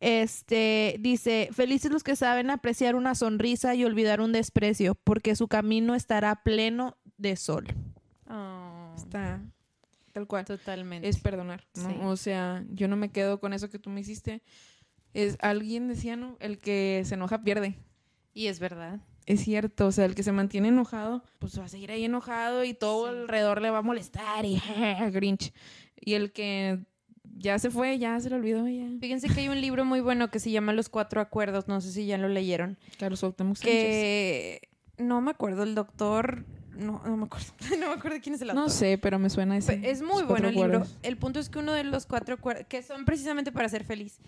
[0.00, 5.48] Este dice, felices los que saben apreciar una sonrisa y olvidar un desprecio, porque su
[5.48, 7.66] camino estará pleno de sol.
[8.28, 8.94] Oh.
[8.96, 9.40] Está
[10.18, 10.44] tal cual.
[10.44, 11.08] Totalmente.
[11.08, 12.10] Es perdonar, ¿no?
[12.10, 14.42] O sea, yo no me quedo con eso que tú me hiciste.
[15.14, 16.36] Es alguien decía, ¿no?
[16.40, 17.78] El que se enoja pierde.
[18.34, 19.00] Y es verdad.
[19.26, 22.64] Es cierto, o sea, el que se mantiene enojado, pues va a seguir ahí enojado
[22.64, 24.58] y todo alrededor le va a molestar y
[25.12, 25.52] grinch.
[25.96, 26.80] Y el que
[27.36, 28.66] ya se fue, ya se lo olvidó.
[28.68, 28.88] Ya.
[29.00, 31.92] Fíjense que hay un libro muy bueno que se llama Los Cuatro Acuerdos, no sé
[31.92, 32.78] si ya lo leyeron.
[32.96, 36.44] Claro, soltamos Que no me acuerdo, el doctor...
[36.70, 37.46] No, no me acuerdo.
[37.80, 38.64] no me acuerdo quién es el autor.
[38.64, 39.80] No sé, pero me suena ese.
[39.82, 40.86] Es muy bueno el libro.
[41.02, 44.20] El punto es que uno de los cuatro acuerdos, que son precisamente para ser feliz,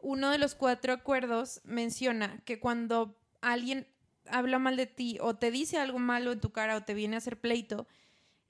[0.00, 3.86] uno de los cuatro acuerdos menciona que cuando alguien
[4.28, 7.14] habla mal de ti o te dice algo malo en tu cara o te viene
[7.14, 7.86] a hacer pleito,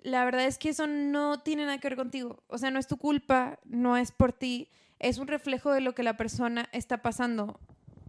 [0.02, 2.42] la verdad es que eso no tiene nada que ver contigo.
[2.48, 5.94] O sea, no es tu culpa, no es por ti, es un reflejo de lo
[5.94, 7.60] que la persona está pasando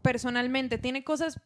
[0.02, 0.78] personalmente.
[0.78, 1.40] Tiene cosas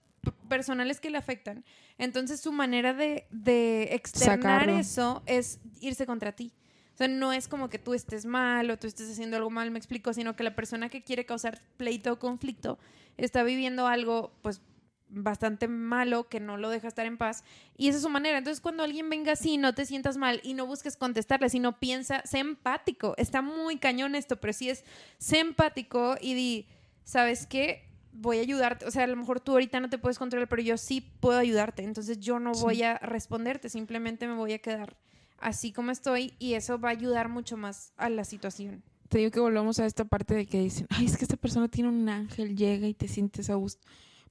[0.50, 1.64] personales que le afectan.
[1.98, 6.52] Entonces su manera de, de externar eso es irse contra ti.
[6.94, 9.70] O sea, no es como que tú estés mal o tú estés haciendo algo mal,
[9.70, 12.80] me explico, sino que la persona que quiere causar pleito o conflicto
[13.18, 14.62] está viviendo algo, pues,
[15.10, 17.44] bastante malo que no lo deja estar en paz
[17.78, 18.38] y esa es su manera.
[18.38, 22.22] Entonces cuando alguien venga así, no te sientas mal y no busques contestarle, sino piensa,
[22.26, 23.14] sé empático.
[23.18, 24.84] Está muy cañón esto, pero sí es,
[25.18, 26.68] sé empático y di,
[27.04, 27.86] ¿sabes qué?
[28.12, 28.86] Voy a ayudarte.
[28.86, 31.38] O sea, a lo mejor tú ahorita no te puedes controlar, pero yo sí puedo
[31.38, 31.84] ayudarte.
[31.84, 34.98] Entonces yo no voy a responderte, simplemente me voy a quedar
[35.40, 38.84] así como estoy y eso va a ayudar mucho más a la situación.
[39.08, 41.70] Te digo que volvamos a esta parte de que dicen, ay, es que esta persona
[41.70, 43.88] tiene un ángel, llega y te sientes a gusto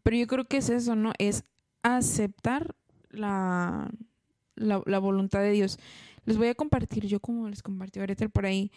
[0.07, 1.15] pero yo creo que es eso, ¿no?
[1.19, 1.43] Es
[1.83, 2.77] aceptar
[3.11, 3.91] la,
[4.55, 5.81] la, voluntad de Dios.
[6.27, 8.71] Les voy a compartir, yo como les compartí ahorita por ahí,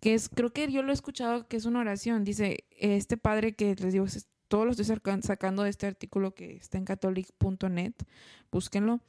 [0.00, 2.22] que es, creo que yo lo he escuchado que es una oración.
[2.22, 4.06] Dice, este padre que les digo,
[4.46, 4.84] todo lo estoy
[5.22, 7.94] sacando de este artículo que está en catholic.net,
[8.52, 9.00] búsquenlo,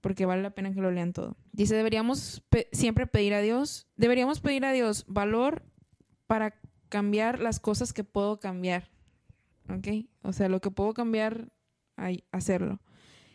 [0.00, 1.36] porque vale la pena que lo lean todo.
[1.52, 5.66] Dice, deberíamos siempre pedir a Dios, deberíamos pedir a Dios valor
[6.26, 8.88] para cambiar las cosas que puedo cambiar
[9.76, 10.06] ¿ok?
[10.22, 11.52] O sea, lo que puedo cambiar,
[11.96, 12.80] hay, hacerlo.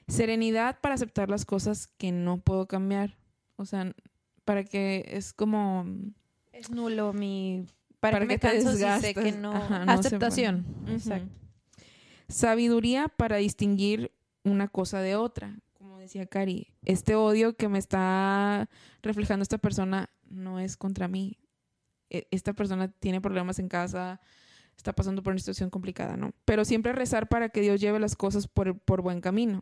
[0.08, 3.18] Serenidad para aceptar las cosas que no puedo cambiar.
[3.56, 3.94] O sea,
[4.44, 5.86] para que es como...
[6.52, 7.66] Es nulo mi...
[8.00, 9.54] Para, que me canso si sé que no...
[9.88, 10.66] Aceptación.
[10.88, 11.34] Exacto.
[12.28, 14.12] Sabiduría para distinguir
[14.44, 15.58] una cosa de otra.
[15.74, 18.70] Como decía Cari, este odio que me está
[19.02, 21.38] reflejando esta persona no es contra mí.
[22.10, 24.22] E, esta persona tiene problemas en casa,
[24.78, 26.34] está pasando por una situación complicada, ¿no?
[26.46, 29.62] Pero siempre rezar para que Dios lleve las cosas por, por buen camino.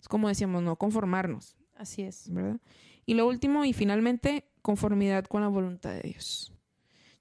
[0.00, 1.56] Es como decíamos, no conformarnos.
[1.76, 2.32] Así es.
[2.32, 2.60] ¿Verdad?
[3.06, 6.52] Y lo último y finalmente, conformidad con la voluntad de Dios.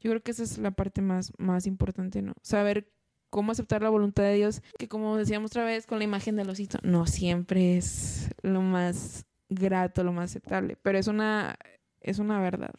[0.02, 2.34] Yo creo que esa es la parte más, más importante, ¿no?
[2.42, 2.92] Saber
[3.30, 6.50] cómo aceptar la voluntad de Dios, que como decíamos otra vez con la imagen del
[6.50, 11.58] osito, no siempre es lo más grato, lo más aceptable, pero es una,
[12.02, 12.74] es una verdad.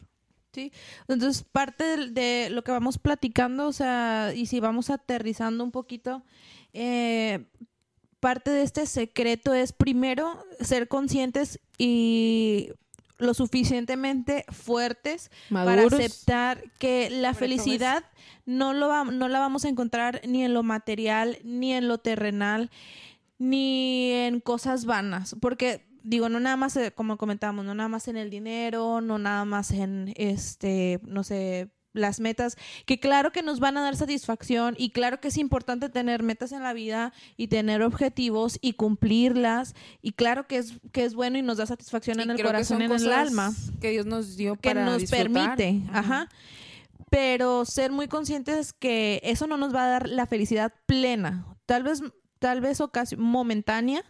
[0.53, 0.73] Sí,
[1.07, 6.23] entonces parte de, lo que vamos platicando, o sea, y si vamos aterrizando un poquito,
[6.73, 7.45] eh,
[8.19, 12.69] parte de este secreto es primero ser conscientes y
[13.17, 18.03] lo suficientemente fuertes para aceptar que la felicidad
[18.45, 22.71] no, lo no la vamos a encontrar ni en lo material, ni en lo terrenal,
[23.37, 28.07] ni en cosas vanas, porque digo, no nada más, eh, como comentábamos, no nada más
[28.07, 33.43] en el dinero, no nada más en, este, no sé, las metas, que claro que
[33.43, 37.13] nos van a dar satisfacción y claro que es importante tener metas en la vida
[37.37, 41.65] y tener objetivos y cumplirlas y claro que es que es bueno y nos da
[41.65, 46.29] satisfacción en el corazón en el alma que Dios nos dio que nos permite, ajá.
[47.09, 51.83] Pero ser muy conscientes que eso no nos va a dar la felicidad plena, tal
[51.83, 52.01] vez
[52.39, 54.03] tal vez ocasión momentánea,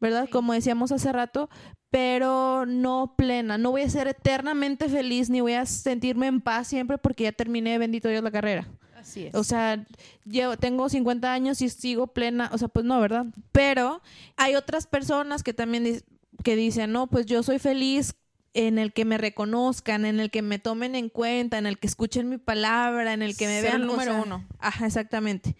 [0.00, 0.28] ¿verdad?
[0.30, 1.48] Como decíamos hace rato,
[1.90, 3.58] pero no plena.
[3.58, 7.32] No voy a ser eternamente feliz ni voy a sentirme en paz siempre porque ya
[7.32, 8.68] terminé, bendito Dios, la carrera.
[8.96, 9.34] Así es.
[9.34, 9.86] O sea,
[10.24, 13.26] yo tengo 50 años y sigo plena, o sea, pues no, ¿verdad?
[13.52, 14.02] Pero
[14.36, 16.02] hay otras personas que también
[16.42, 18.16] que dicen, no, pues yo soy feliz
[18.54, 21.86] en el que me reconozcan, en el que me tomen en cuenta, en el que
[21.86, 23.82] escuchen mi palabra, en el que me vean.
[23.82, 24.46] El número uno.
[24.58, 25.54] Ajá, exactamente.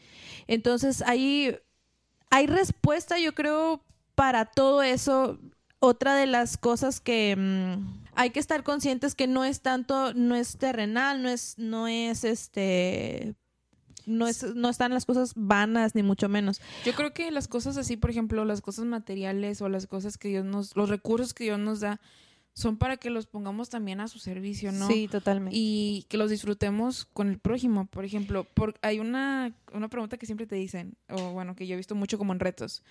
[0.47, 1.57] Entonces, ahí
[2.31, 3.85] hay respuesta, yo creo,
[4.19, 5.39] para todo eso.
[5.79, 10.35] Otra de las cosas que mm, hay que estar conscientes que no es tanto, no
[10.35, 13.37] es terrenal, no es, no es este
[14.07, 16.61] no, es, no están las cosas vanas, ni mucho menos.
[16.85, 20.29] Yo creo que las cosas así, por ejemplo, las cosas materiales o las cosas que
[20.29, 22.01] Dios nos, los recursos que Dios nos da,
[22.55, 24.89] son para que los pongamos también a su servicio, ¿no?
[24.89, 25.57] Sí, totalmente.
[25.57, 28.43] Y que los disfrutemos con el prójimo, por ejemplo.
[28.43, 31.95] Por, hay una, una pregunta que siempre te dicen, o bueno, que yo he visto
[31.95, 32.83] mucho como en retos.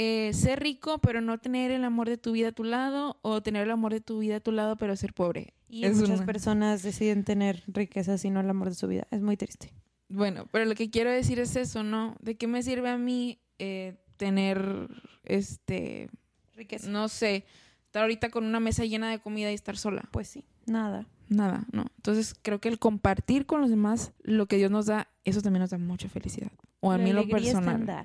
[0.00, 3.42] Eh, ser rico, pero no tener el amor de tu vida a tu lado, o
[3.42, 5.54] tener el amor de tu vida a tu lado, pero ser pobre.
[5.68, 9.08] Y muchas personas deciden tener riqueza sino el amor de su vida.
[9.10, 9.72] Es muy triste.
[10.08, 12.14] Bueno, pero lo que quiero decir es eso, ¿no?
[12.20, 14.88] ¿De qué me sirve a mí eh, tener,
[15.24, 16.10] este,
[16.54, 16.88] riqueza?
[16.88, 17.44] No sé,
[17.86, 20.04] estar ahorita con una mesa llena de comida y estar sola.
[20.12, 21.08] Pues sí, nada.
[21.28, 21.86] Nada, no.
[21.96, 25.62] Entonces creo que el compartir con los demás lo que Dios nos da, eso también
[25.62, 26.52] nos da mucha felicidad.
[26.78, 27.80] O a mí lo personal.
[27.80, 28.04] Está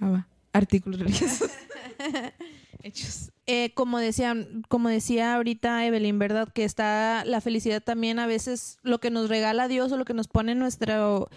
[0.00, 0.28] Ah, va.
[0.52, 1.50] Artículos religiosos.
[2.82, 3.30] Hechos.
[3.46, 4.34] Eh, como decía,
[4.68, 6.48] como decía ahorita Evelyn, ¿verdad?
[6.52, 10.14] Que está la felicidad también a veces lo que nos regala Dios o lo que
[10.14, 11.28] nos pone en nuestro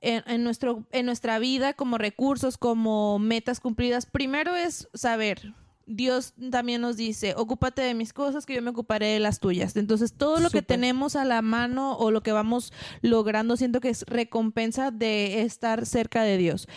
[0.00, 4.06] en, nuestro, en nuestra vida como recursos, como metas cumplidas.
[4.06, 5.54] Primero es saber,
[5.86, 9.76] Dios también nos dice, ocúpate de mis cosas, que yo me ocuparé de las tuyas.
[9.76, 12.72] Entonces, todo lo que tenemos a la mano o lo que vamos
[13.02, 16.68] logrando, siento que es recompensa de estar cerca de Dios.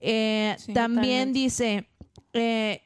[0.00, 1.88] Eh, también dice,
[2.32, 2.82] eh,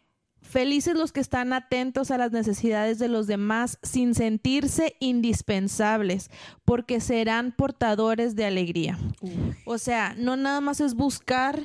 [0.51, 6.29] Felices los que están atentos a las necesidades de los demás sin sentirse indispensables,
[6.65, 8.99] porque serán portadores de alegría.
[9.65, 11.63] O sea, no nada más es buscar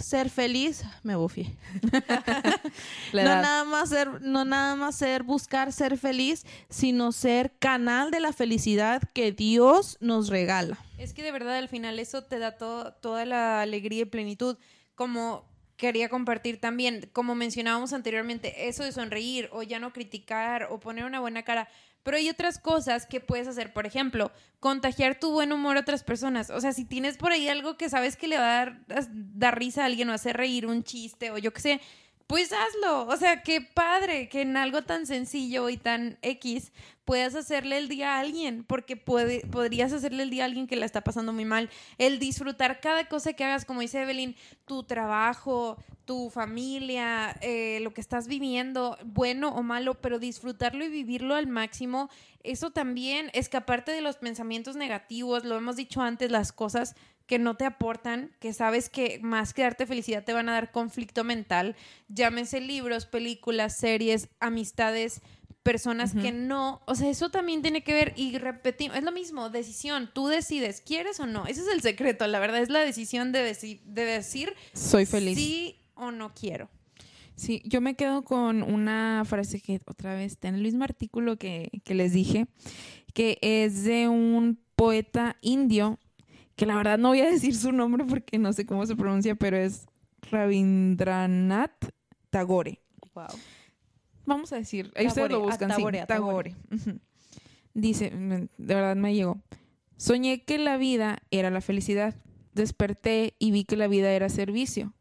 [0.00, 1.54] ser feliz, me bufié.
[3.12, 8.20] no nada más ser, no nada más ser buscar ser feliz, sino ser canal de
[8.20, 10.78] la felicidad que Dios nos regala.
[10.98, 14.56] Es que de verdad al final eso te da toda la alegría y plenitud.
[14.94, 15.44] Como
[15.76, 21.04] quería compartir también, como mencionábamos anteriormente, eso de sonreír o ya no criticar o poner
[21.04, 21.68] una buena cara.
[22.04, 24.30] Pero hay otras cosas que puedes hacer, por ejemplo,
[24.60, 26.50] contagiar tu buen humor a otras personas.
[26.50, 28.80] O sea, si tienes por ahí algo que sabes que le va a dar,
[29.10, 31.80] dar risa a alguien o hacer reír un chiste o yo qué sé,
[32.26, 33.06] pues hazlo.
[33.06, 36.72] O sea, qué padre que en algo tan sencillo y tan X
[37.04, 40.76] puedas hacerle el día a alguien, porque puede, podrías hacerle el día a alguien que
[40.76, 41.68] la está pasando muy mal.
[41.98, 47.92] El disfrutar cada cosa que hagas, como dice Evelyn, tu trabajo, tu familia, eh, lo
[47.92, 52.08] que estás viviendo, bueno o malo, pero disfrutarlo y vivirlo al máximo,
[52.42, 56.94] eso también, escaparte de los pensamientos negativos, lo hemos dicho antes, las cosas
[57.26, 60.70] que no te aportan, que sabes que más que darte felicidad te van a dar
[60.70, 61.76] conflicto mental,
[62.08, 65.22] llámense libros, películas, series, amistades,
[65.62, 69.48] personas que no, o sea, eso también tiene que ver y repetimos, es lo mismo,
[69.48, 71.46] decisión, tú decides, ¿quieres o no?
[71.46, 75.38] Ese es el secreto, la verdad es la decisión de, de decir soy feliz.
[75.38, 76.68] Sí o no quiero.
[77.34, 81.36] Sí, yo me quedo con una frase que otra vez está en el mismo artículo
[81.36, 82.46] que, que les dije,
[83.14, 85.98] que es de un poeta indio,
[86.56, 89.34] que la verdad no voy a decir su nombre porque no sé cómo se pronuncia,
[89.34, 89.86] pero es
[90.30, 91.90] Rabindranath
[92.30, 92.80] Tagore.
[93.14, 93.28] Wow
[94.26, 95.70] vamos a decir, ahí ustedes lo buscan,
[96.06, 96.54] Tagore,
[97.74, 99.42] Dice, de verdad me llegó.
[99.96, 102.14] Soñé que la vida era la felicidad.
[102.52, 104.94] Desperté y vi que la vida era servicio.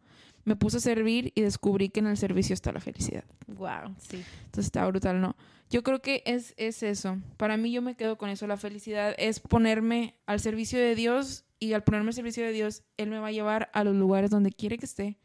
[0.44, 3.24] Me puse a servir y descubrí que en el servicio está la felicidad.
[3.48, 4.24] Wow, sí.
[4.46, 5.36] Entonces está brutal, ¿no?
[5.70, 7.20] Yo creo que es, es eso.
[7.38, 8.48] Para mí yo me quedo con eso.
[8.48, 12.84] La felicidad es ponerme al servicio de Dios y al ponerme al servicio de Dios,
[12.98, 15.18] Él me va a llevar a los lugares donde quiere que esté,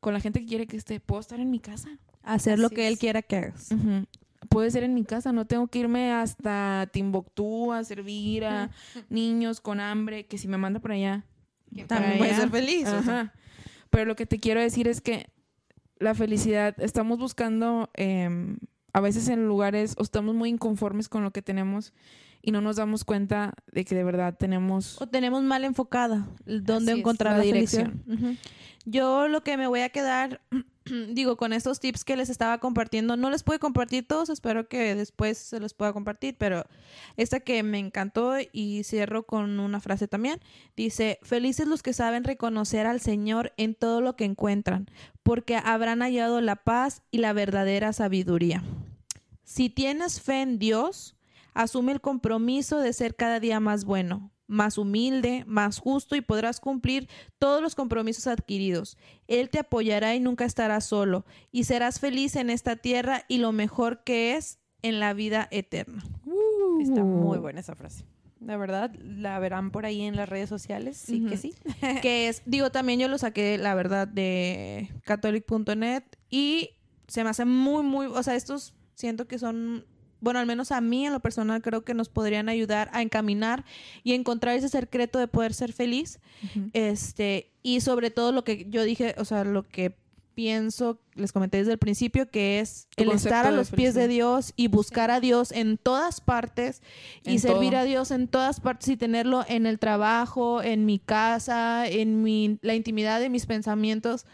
[0.00, 1.00] con la gente que quiere que esté.
[1.00, 3.68] Puedo estar en mi casa, hacer lo que él quiera que hagas.
[4.48, 8.70] Puede ser en mi casa, no tengo que irme hasta Timbuktu a servir a
[9.08, 11.24] niños con hambre, que si me manda por allá.
[11.86, 12.88] También voy a ser feliz.
[13.90, 15.30] Pero lo que te quiero decir es que
[15.98, 18.58] la felicidad, estamos buscando em,
[18.92, 21.92] a veces en lugares o estamos muy inconformes con lo que tenemos
[22.46, 25.02] y no nos damos cuenta de que de verdad tenemos...
[25.02, 28.02] O tenemos mal enfocada dónde encontrar la, dirección.
[28.84, 30.40] Yo lo que me voy a quedar
[31.10, 34.94] digo, con estos tips que les estaba compartiendo, no les pude compartir todos, espero que
[34.94, 36.64] después se los pueda compartir, pero
[37.16, 40.40] esta que me encantó y cierro con una frase también,
[40.76, 44.88] dice, felices los que saben reconocer al Señor en todo lo que encuentran,
[45.24, 48.62] porque habrán hallado la paz y la verdadera sabiduría.
[49.42, 51.15] Si tienes fe en Dios,
[51.56, 56.60] asume el compromiso de ser cada día más bueno, más humilde, más justo y podrás
[56.60, 58.96] cumplir todos los compromisos adquiridos.
[59.26, 63.52] Él te apoyará y nunca estarás solo y serás feliz en esta tierra y lo
[63.52, 66.04] mejor que es en la vida eterna.
[66.80, 68.04] Está muy buena esa frase.
[68.38, 71.54] La verdad, la verán por ahí en las redes sociales, sí que sí.
[72.02, 76.70] que es, digo, también yo lo saqué, la verdad, de catholic.net y
[77.08, 79.86] se me hace muy, muy, o sea, estos siento que son
[80.20, 83.64] bueno, al menos a mí en lo personal creo que nos podrían ayudar a encaminar
[84.02, 86.20] y encontrar ese secreto de poder ser feliz.
[86.72, 89.94] Este, y sobre todo lo que yo dije, o sea, lo que
[90.36, 94.52] pienso, les comenté desde el principio, que es el estar a los pies de Dios
[94.54, 96.82] y buscar a Dios en todas partes
[97.24, 101.88] y servir a Dios en todas partes y tenerlo en el trabajo, en mi casa,
[101.88, 104.26] en mi, la intimidad de mis pensamientos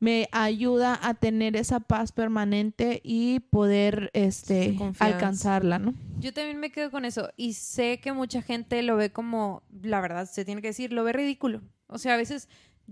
[0.00, 5.94] me ayuda a tener esa paz permanente y poder este alcanzarla, ¿no?
[6.18, 10.00] Yo también me quedo con eso y sé que mucha gente lo ve como, la
[10.00, 11.62] verdad, se tiene que decir, lo ve ridículo.
[11.88, 12.48] O sea, a veces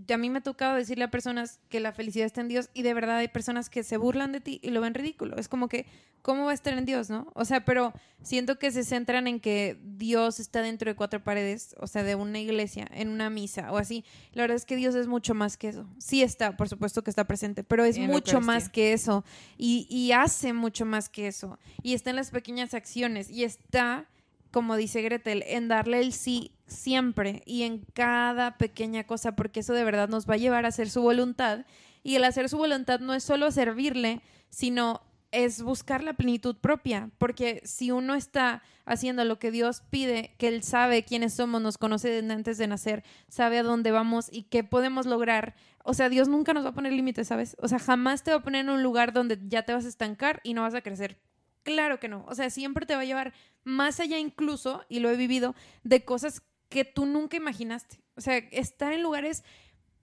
[0.09, 2.83] a mí me ha tocado decirle a personas que la felicidad está en Dios y
[2.83, 5.37] de verdad hay personas que se burlan de ti y lo ven ridículo.
[5.37, 5.87] Es como que,
[6.23, 7.31] ¿cómo va a estar en Dios, no?
[7.35, 7.93] O sea, pero
[8.23, 12.17] siento que se centran en que Dios está dentro de cuatro paredes, o sea, de
[12.17, 14.05] una iglesia, en una misa o así.
[14.33, 15.87] La verdad es que Dios es mucho más que eso.
[15.99, 19.25] Sí está, por supuesto que está presente, pero es mucho más que eso
[19.57, 21.59] y, y hace mucho más que eso.
[21.83, 24.09] Y está en las pequeñas acciones y está
[24.55, 29.73] como dice Gretel, en darle el sí siempre y en cada pequeña cosa, porque eso
[29.73, 31.67] de verdad nos va a llevar a hacer su voluntad.
[32.05, 35.03] Y el hacer su voluntad no es solo servirle, sino
[35.33, 40.47] es buscar la plenitud propia, porque si uno está haciendo lo que Dios pide, que
[40.47, 44.45] Él sabe quiénes somos, nos conoce desde antes de nacer, sabe a dónde vamos y
[44.45, 47.57] qué podemos lograr, o sea, Dios nunca nos va a poner límites, ¿sabes?
[47.59, 49.89] O sea, jamás te va a poner en un lugar donde ya te vas a
[49.89, 51.19] estancar y no vas a crecer.
[51.65, 52.25] Claro que no.
[52.29, 53.33] O sea, siempre te va a llevar
[53.65, 58.01] más allá incluso, y lo he vivido, de cosas que tú nunca imaginaste.
[58.15, 59.43] O sea, estar en lugares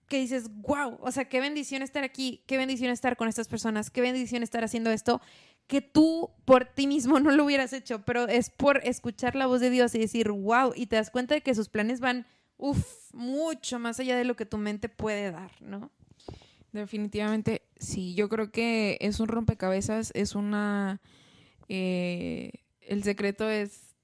[0.08, 3.90] que dices, wow, o sea, qué bendición estar aquí, qué bendición estar con estas personas,
[3.90, 5.22] qué bendición estar haciendo esto,
[5.66, 9.60] que tú por ti mismo no lo hubieras hecho, pero es por escuchar la voz
[9.60, 12.26] de Dios y decir, wow, y te das cuenta de que sus planes van,
[12.58, 12.84] uff,
[13.14, 15.90] mucho más allá de lo que tu mente puede dar, ¿no?
[16.72, 21.00] Definitivamente, sí, yo creo que es un rompecabezas, es una
[21.74, 22.52] eh,
[22.82, 23.96] el secreto es,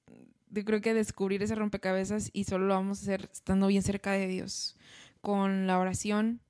[0.48, 4.12] yo creo que descubrir ese rompecabezas y solo lo vamos a hacer estando bien cerca
[4.12, 4.74] de Dios,
[5.20, 6.40] con la oración,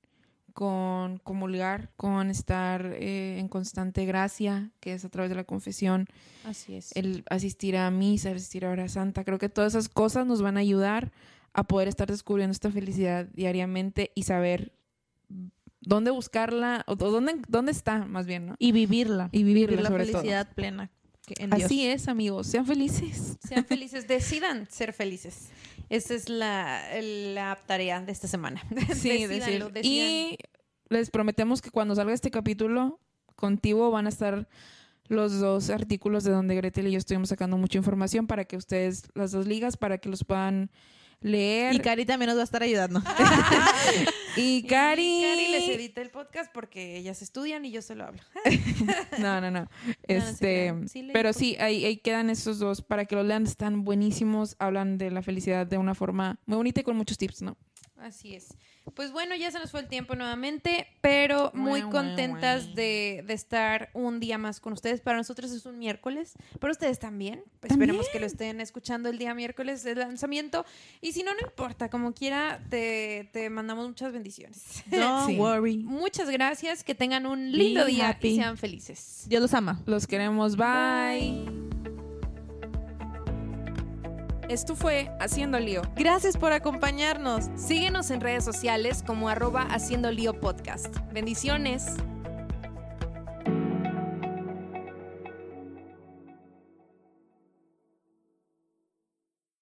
[0.53, 6.07] con comulgar, con estar eh, en constante gracia, que es a través de la confesión.
[6.45, 6.95] Así es.
[6.95, 9.25] El asistir a misa, asistir a hora santa.
[9.25, 11.11] Creo que todas esas cosas nos van a ayudar
[11.51, 14.71] a poder estar descubriendo esta felicidad diariamente y saber
[15.81, 18.55] dónde buscarla o dónde, dónde está más bien, ¿no?
[18.57, 19.27] Y vivirla.
[19.33, 20.89] Y vivirla la felicidad plena.
[21.51, 22.47] Así es, amigos.
[22.47, 23.37] Sean felices.
[23.47, 24.07] Sean felices.
[24.07, 25.49] Decidan ser felices.
[25.89, 28.61] Esa es la, la tarea de esta semana.
[28.95, 29.71] Sí, decir.
[29.83, 30.37] Y
[30.89, 32.99] les prometemos que cuando salga este capítulo,
[33.35, 34.47] contigo van a estar
[35.07, 39.09] los dos artículos de donde Gretel y yo estuvimos sacando mucha información para que ustedes,
[39.15, 40.69] las dos ligas, para que los puedan
[41.21, 41.75] leer.
[41.75, 43.01] Y Cari también nos va a estar ayudando.
[44.35, 45.21] y Cari.
[45.21, 48.21] Cari les edita el podcast porque ellas estudian y yo solo hablo.
[49.19, 49.69] no, no, no.
[50.03, 50.73] Este,
[51.13, 53.43] pero sí, ahí, ahí, quedan esos dos para que los lean.
[53.43, 54.55] Están buenísimos.
[54.59, 57.57] Hablan de la felicidad de una forma muy bonita y con muchos tips, ¿no?
[57.97, 58.49] Así es.
[58.93, 64.19] Pues bueno, ya se nos fue el tiempo nuevamente, pero muy contentas de, estar un
[64.19, 65.01] día más con ustedes.
[65.01, 67.43] Para nosotros es un miércoles, para ustedes también.
[67.59, 70.65] Pues esperemos que lo estén escuchando el día miércoles del lanzamiento.
[71.01, 74.83] Y si no, no importa, como quiera, te, mandamos muchas bendiciones.
[74.91, 75.77] Don't worry.
[75.77, 79.25] Muchas gracias, que tengan un lindo día y sean felices.
[79.27, 79.81] Dios los ama.
[79.85, 81.68] Los queremos, bye.
[84.49, 85.83] Esto fue Haciendo Lío.
[85.95, 87.51] Gracias por acompañarnos.
[87.55, 90.87] Síguenos en redes sociales como arroba Haciendo Lío Podcast.
[91.13, 91.85] Bendiciones.